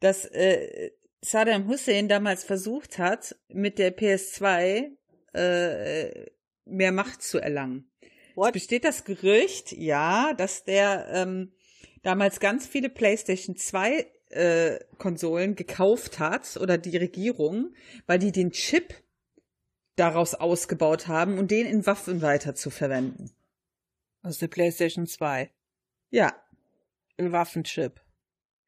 [0.00, 4.90] dass äh, Saddam Hussein damals versucht hat, mit der PS2
[5.34, 6.26] äh,
[6.64, 7.90] mehr Macht zu erlangen.
[8.34, 8.48] What?
[8.48, 11.52] Es besteht das Gerücht, ja, dass der ähm,
[12.02, 17.74] damals ganz viele PlayStation 2 äh, Konsolen gekauft hat oder die Regierung,
[18.06, 18.94] weil die den Chip
[19.96, 23.30] daraus ausgebaut haben und den in Waffen weiter zu verwenden.
[24.22, 25.50] Aus der PlayStation 2.
[26.10, 26.34] Ja.
[27.16, 28.00] Ein Waffenchip.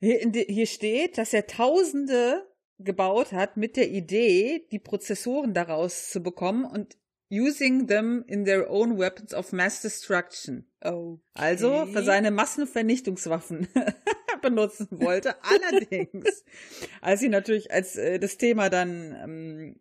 [0.00, 2.46] Hier, hier steht, dass er Tausende
[2.78, 6.96] gebaut hat mit der Idee, die Prozessoren daraus zu bekommen und
[7.30, 10.66] using them in their own weapons of mass destruction.
[10.80, 11.20] Okay.
[11.34, 13.68] Also für seine Massenvernichtungswaffen
[14.42, 15.36] benutzen wollte.
[15.42, 16.44] Allerdings,
[17.00, 19.80] als sie natürlich, als äh, das Thema dann ähm,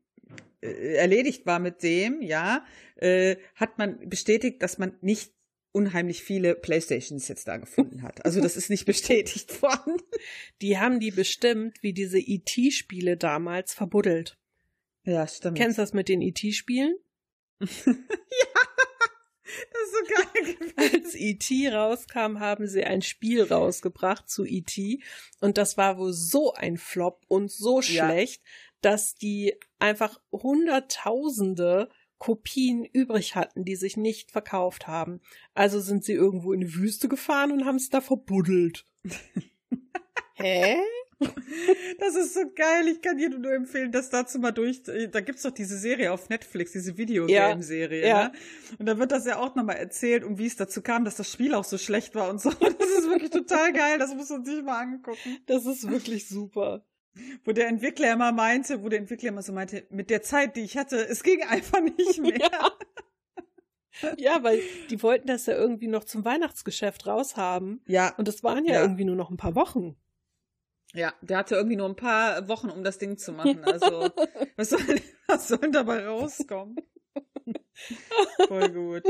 [0.62, 2.66] äh, erledigt war mit dem, ja,
[2.98, 5.34] äh, hat man bestätigt, dass man nicht
[5.72, 8.26] unheimlich viele Playstations jetzt da gefunden hat.
[8.26, 9.98] Also das ist nicht bestätigt worden.
[10.62, 14.38] Die haben die bestimmt, wie diese IT-Spiele e damals, verbuddelt.
[15.04, 15.58] Ja, stimmt.
[15.58, 16.96] Kennst du das mit den IT-Spielen?
[17.60, 17.96] Ja,
[19.72, 20.74] das ist so geil.
[20.94, 25.04] Als IT e rauskam, haben sie ein Spiel rausgebracht zu IT
[25.42, 28.50] und das war wohl so ein Flop und so schlecht, ja.
[28.82, 31.90] dass die einfach Hunderttausende
[32.20, 35.22] Kopien übrig hatten, die sich nicht verkauft haben.
[35.54, 38.86] Also sind sie irgendwo in die Wüste gefahren und haben es da verbuddelt.
[40.36, 40.78] Hä?
[42.00, 42.88] Das ist so geil.
[42.88, 44.82] Ich kann jedem nur empfehlen, das dazu mal durch.
[44.84, 48.02] Da gibt's doch diese Serie auf Netflix, diese Videogame-Serie.
[48.02, 48.24] Ja, ja.
[48.30, 48.32] Ne?
[48.78, 51.30] Und da wird das ja auch nochmal erzählt, um wie es dazu kam, dass das
[51.32, 52.50] Spiel auch so schlecht war und so.
[52.80, 53.98] Das ist wirklich total geil.
[53.98, 55.38] Das muss man sich mal angucken.
[55.46, 56.86] Das ist wirklich super.
[57.44, 60.62] Wo der Entwickler immer meinte, wo der Entwickler immer so meinte, mit der Zeit, die
[60.62, 62.40] ich hatte, es ging einfach nicht mehr.
[64.02, 64.16] Ja.
[64.18, 67.82] ja, weil die wollten das ja irgendwie noch zum Weihnachtsgeschäft raushaben.
[67.88, 68.14] Ja.
[68.18, 69.98] Und das waren ja, ja, irgendwie nur noch ein paar Wochen.
[70.94, 73.64] Ja, der hatte irgendwie nur ein paar Wochen, um das Ding zu machen.
[73.64, 74.10] Also,
[74.56, 74.82] was soll,
[75.28, 76.78] was soll dabei rauskommen?
[78.48, 79.04] Voll gut.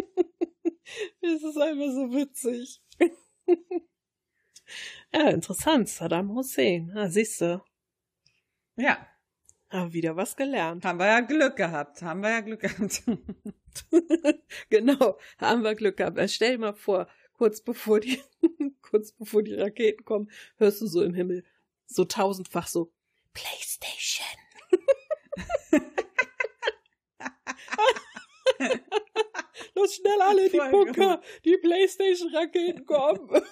[1.21, 2.82] Es ist einfach so witzig.
[5.13, 5.88] ja, interessant.
[5.88, 6.91] Saddam Hussein.
[6.95, 7.61] Ah, siehst du.
[8.75, 9.05] Ja.
[9.69, 10.84] Haben wieder was gelernt.
[10.84, 12.01] Haben wir ja Glück gehabt.
[12.01, 13.03] Haben wir ja Glück gehabt.
[14.69, 16.17] genau, haben wir Glück gehabt.
[16.17, 18.19] Also stell dir mal vor, kurz bevor die,
[18.82, 21.45] kurz bevor die Raketen kommen, hörst du so im Himmel
[21.89, 22.93] so tausendfach so
[23.33, 24.25] PlayStation.
[29.75, 33.41] Los schnell alle in die Bunker, die PlayStation-Raketen kommen.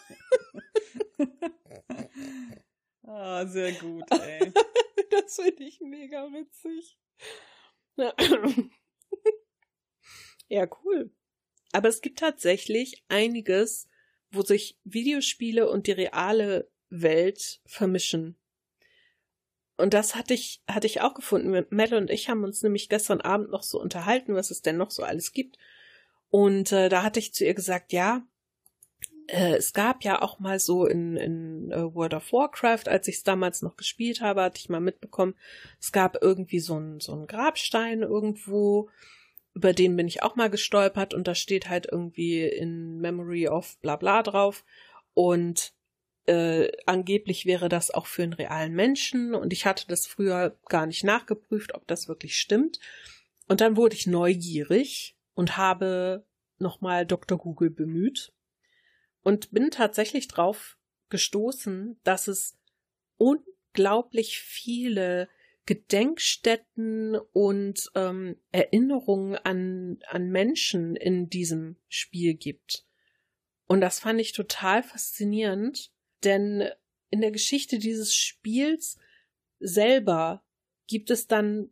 [3.09, 4.51] Ah, oh, sehr gut, ey.
[5.11, 6.99] das finde ich mega witzig.
[7.95, 8.13] Ja.
[10.49, 11.15] ja, cool.
[11.71, 13.87] Aber es gibt tatsächlich einiges,
[14.29, 18.35] wo sich Videospiele und die reale Welt vermischen.
[19.77, 21.65] Und das hatte ich, hatte ich auch gefunden.
[21.69, 24.91] Mel und ich haben uns nämlich gestern Abend noch so unterhalten, was es denn noch
[24.91, 25.57] so alles gibt.
[26.29, 28.23] Und äh, da hatte ich zu ihr gesagt, ja,
[29.27, 33.17] äh, es gab ja auch mal so in, in uh, World of Warcraft, als ich
[33.17, 35.35] es damals noch gespielt habe, hatte ich mal mitbekommen,
[35.79, 38.89] es gab irgendwie so ein so ein Grabstein irgendwo,
[39.53, 43.77] über den bin ich auch mal gestolpert und da steht halt irgendwie in Memory of
[43.79, 44.63] bla bla drauf
[45.13, 45.73] und
[46.27, 50.85] äh, angeblich wäre das auch für einen realen Menschen und ich hatte das früher gar
[50.85, 52.79] nicht nachgeprüft, ob das wirklich stimmt.
[53.47, 56.25] Und dann wurde ich neugierig und habe
[56.59, 57.37] nochmal Dr.
[57.37, 58.33] Google bemüht
[59.23, 60.77] und bin tatsächlich drauf
[61.09, 62.57] gestoßen, dass es
[63.17, 65.29] unglaublich viele
[65.65, 72.85] Gedenkstätten und ähm, Erinnerungen an, an Menschen in diesem Spiel gibt.
[73.67, 75.91] Und das fand ich total faszinierend,
[76.23, 76.69] denn
[77.09, 78.97] in der Geschichte dieses Spiels
[79.59, 80.43] selber
[80.87, 81.69] gibt es dann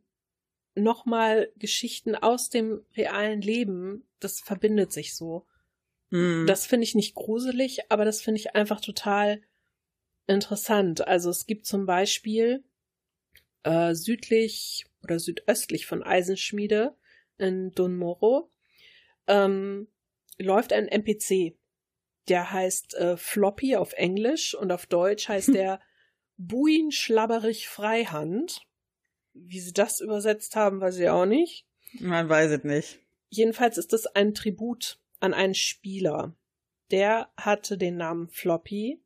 [0.75, 4.07] nochmal Geschichten aus dem realen Leben.
[4.19, 5.45] Das verbindet sich so.
[6.09, 6.45] Mhm.
[6.47, 9.41] Das finde ich nicht gruselig, aber das finde ich einfach total
[10.27, 11.07] interessant.
[11.07, 12.63] Also es gibt zum Beispiel
[13.63, 16.95] äh, südlich oder südöstlich von Eisenschmiede
[17.37, 18.51] in Dunmoro
[19.27, 19.87] ähm,
[20.37, 21.57] läuft ein NPC.
[22.27, 25.79] Der heißt äh, Floppy auf Englisch und auf Deutsch heißt der
[26.37, 28.61] Buin Schlabberig Freihand.
[29.33, 31.65] Wie sie das übersetzt haben, weiß ich auch nicht.
[31.99, 32.99] Man weiß es nicht.
[33.29, 36.35] Jedenfalls ist es ein Tribut an einen Spieler.
[36.91, 39.01] Der hatte den Namen Floppy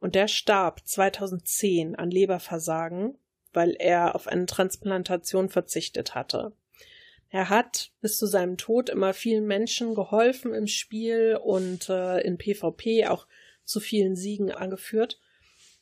[0.00, 3.18] und der starb 2010 an Leberversagen,
[3.52, 6.52] weil er auf eine Transplantation verzichtet hatte.
[7.30, 12.38] Er hat bis zu seinem Tod immer vielen Menschen geholfen im Spiel und äh, in
[12.38, 13.26] PvP auch
[13.64, 15.20] zu vielen Siegen angeführt.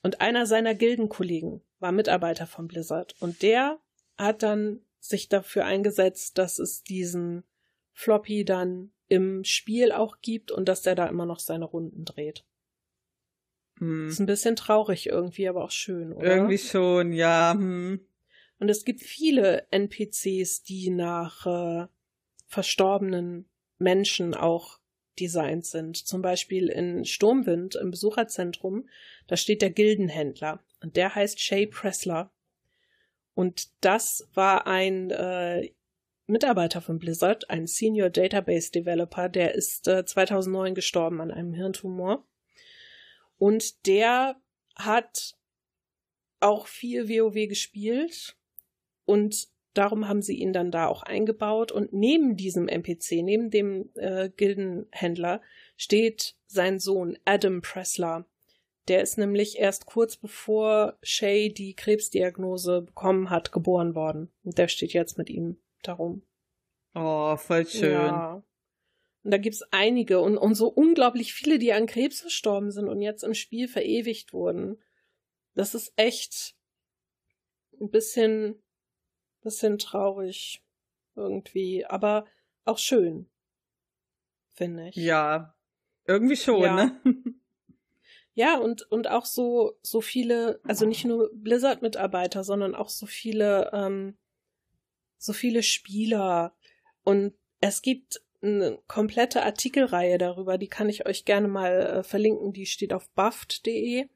[0.02, 3.14] Und einer seiner Gildenkollegen war Mitarbeiter von Blizzard.
[3.20, 3.78] Und der
[4.18, 7.44] hat dann sich dafür eingesetzt, dass es diesen
[7.92, 12.44] Floppy dann im Spiel auch gibt und dass der da immer noch seine Runden dreht.
[13.78, 14.08] Hm.
[14.08, 16.36] Ist ein bisschen traurig irgendwie, aber auch schön, oder?
[16.36, 17.54] Irgendwie schon, ja.
[17.54, 18.00] Hm.
[18.58, 21.86] Und es gibt viele NPCs, die nach äh,
[22.46, 23.48] verstorbenen
[23.78, 24.80] Menschen auch
[25.20, 25.96] designt sind.
[25.96, 28.88] Zum Beispiel in Sturmwind im Besucherzentrum,
[29.26, 32.32] da steht der Gildenhändler und der heißt Shay Pressler.
[33.34, 35.70] Und das war ein äh,
[36.26, 42.26] Mitarbeiter von Blizzard, ein Senior Database Developer, der ist äh, 2009 gestorben an einem Hirntumor.
[43.38, 44.36] Und der
[44.74, 45.36] hat
[46.40, 48.37] auch viel WoW gespielt
[49.08, 51.72] und darum haben sie ihn dann da auch eingebaut.
[51.72, 55.40] Und neben diesem NPC, neben dem äh, Gildenhändler,
[55.76, 58.26] steht sein Sohn Adam Pressler.
[58.88, 64.30] Der ist nämlich erst kurz bevor Shay die Krebsdiagnose bekommen hat, geboren worden.
[64.44, 66.22] Und der steht jetzt mit ihm darum.
[66.94, 67.92] Oh, voll schön.
[67.92, 68.42] Ja.
[69.24, 73.00] Und da gibt's einige und, und so unglaublich viele, die an Krebs verstorben sind und
[73.00, 74.82] jetzt im Spiel verewigt wurden.
[75.54, 76.54] Das ist echt
[77.80, 78.62] ein bisschen
[79.42, 80.62] bisschen traurig
[81.14, 82.26] irgendwie, aber
[82.64, 83.28] auch schön,
[84.54, 84.96] finde ich.
[84.96, 85.54] Ja,
[86.04, 86.74] irgendwie schon, ja.
[86.74, 87.00] ne?
[88.38, 93.68] Ja, und, und auch so, so viele, also nicht nur Blizzard-Mitarbeiter, sondern auch so viele,
[93.72, 94.16] ähm,
[95.16, 96.54] so viele Spieler.
[97.02, 102.52] Und es gibt eine komplette Artikelreihe darüber, die kann ich euch gerne mal äh, verlinken,
[102.52, 104.08] die steht auf buffed.de.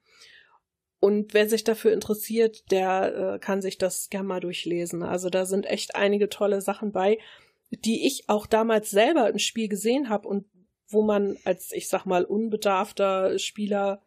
[1.02, 5.02] Und wer sich dafür interessiert, der äh, kann sich das gerne mal durchlesen.
[5.02, 7.18] Also da sind echt einige tolle Sachen bei,
[7.70, 10.46] die ich auch damals selber im Spiel gesehen habe und
[10.86, 14.00] wo man als, ich sag mal, unbedarfter Spieler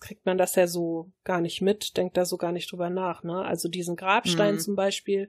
[0.00, 3.22] kriegt man das ja so gar nicht mit, denkt da so gar nicht drüber nach.
[3.22, 3.44] Ne?
[3.44, 4.60] Also diesen Grabstein mhm.
[4.60, 5.28] zum Beispiel,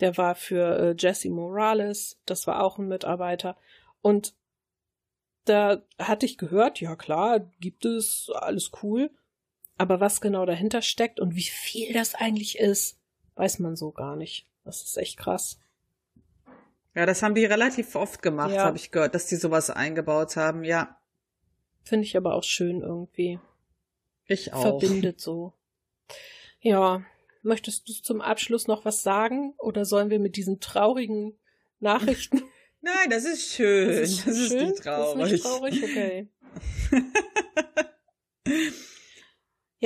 [0.00, 3.56] der war für äh, Jesse Morales, das war auch ein Mitarbeiter.
[4.02, 4.34] Und
[5.44, 9.12] da hatte ich gehört, ja klar, gibt es, alles cool.
[9.78, 12.98] Aber was genau dahinter steckt und wie viel das eigentlich ist,
[13.34, 14.46] weiß man so gar nicht.
[14.64, 15.58] Das ist echt krass.
[16.94, 18.64] Ja, das haben die relativ oft gemacht, ja.
[18.64, 20.98] habe ich gehört, dass die sowas eingebaut haben, ja.
[21.84, 23.38] Finde ich aber auch schön irgendwie.
[24.26, 24.62] Ich auch.
[24.62, 25.52] Verbindet so.
[26.60, 27.04] Ja,
[27.42, 31.38] möchtest du zum Abschluss noch was sagen oder sollen wir mit diesen traurigen
[31.80, 32.42] Nachrichten?
[32.80, 33.88] Nein, das ist schön.
[33.88, 34.44] Das ist, das schön?
[34.46, 35.18] ist nicht traurig.
[35.18, 36.28] Das ist nicht traurig, okay.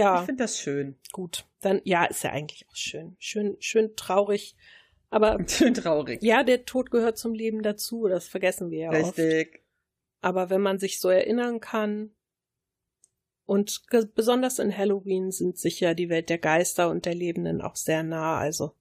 [0.01, 0.21] Ja.
[0.21, 0.97] Ich finde das schön.
[1.13, 1.47] Gut.
[1.61, 3.17] Dann, ja, ist ja eigentlich auch schön.
[3.19, 4.57] Schön, schön traurig.
[5.11, 5.39] Aber.
[5.49, 6.23] Schön traurig.
[6.23, 8.07] Ja, der Tod gehört zum Leben dazu.
[8.09, 9.55] Das vergessen wir ja Richtig.
[9.55, 9.61] Oft.
[10.23, 12.13] Aber wenn man sich so erinnern kann,
[13.51, 13.83] und
[14.15, 18.39] besonders in Halloween sind sicher die Welt der Geister und der Lebenden auch sehr nah.
[18.39, 18.77] Also,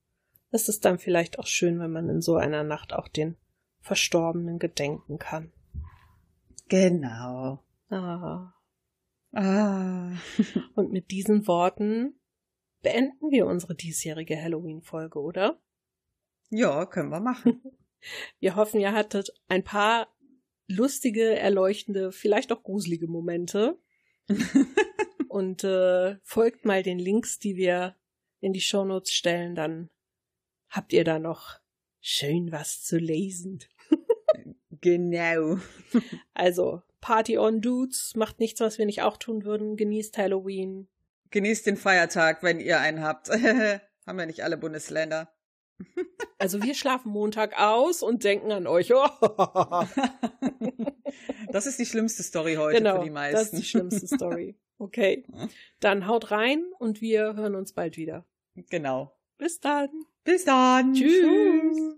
[0.51, 3.35] es ist dann vielleicht auch schön, wenn man in so einer Nacht auch den
[3.81, 5.51] Verstorbenen gedenken kann.
[6.67, 7.63] Genau.
[7.89, 8.53] Ah.
[9.31, 10.11] Ah.
[10.75, 12.19] Und mit diesen Worten
[12.81, 15.61] beenden wir unsere diesjährige Halloween-Folge, oder?
[16.49, 17.61] Ja, können wir machen.
[18.39, 20.07] Wir hoffen, ihr hattet ein paar
[20.67, 23.77] lustige, erleuchtende, vielleicht auch gruselige Momente.
[25.27, 27.97] Und äh, folgt mal den Links, die wir
[28.39, 29.89] in die Shownotes stellen, dann
[30.69, 31.59] habt ihr da noch
[31.99, 33.59] schön was zu lesen.
[34.81, 35.57] genau.
[36.33, 40.87] Also, Party on Dudes, macht nichts, was wir nicht auch tun würden, genießt Halloween.
[41.31, 43.29] Genießt den Feiertag, wenn ihr einen habt.
[44.05, 45.31] Haben ja nicht alle Bundesländer.
[46.41, 48.87] Also wir schlafen Montag aus und denken an euch.
[51.51, 53.35] das ist die schlimmste Story heute genau, für die meisten.
[53.35, 54.57] Das ist die schlimmste Story.
[54.77, 55.25] Okay.
[55.81, 58.25] Dann haut rein und wir hören uns bald wieder.
[58.69, 59.13] Genau.
[59.37, 59.89] Bis dann.
[60.23, 60.93] Bis dann.
[60.93, 61.11] Tschüss.
[61.11, 61.97] Tschüss.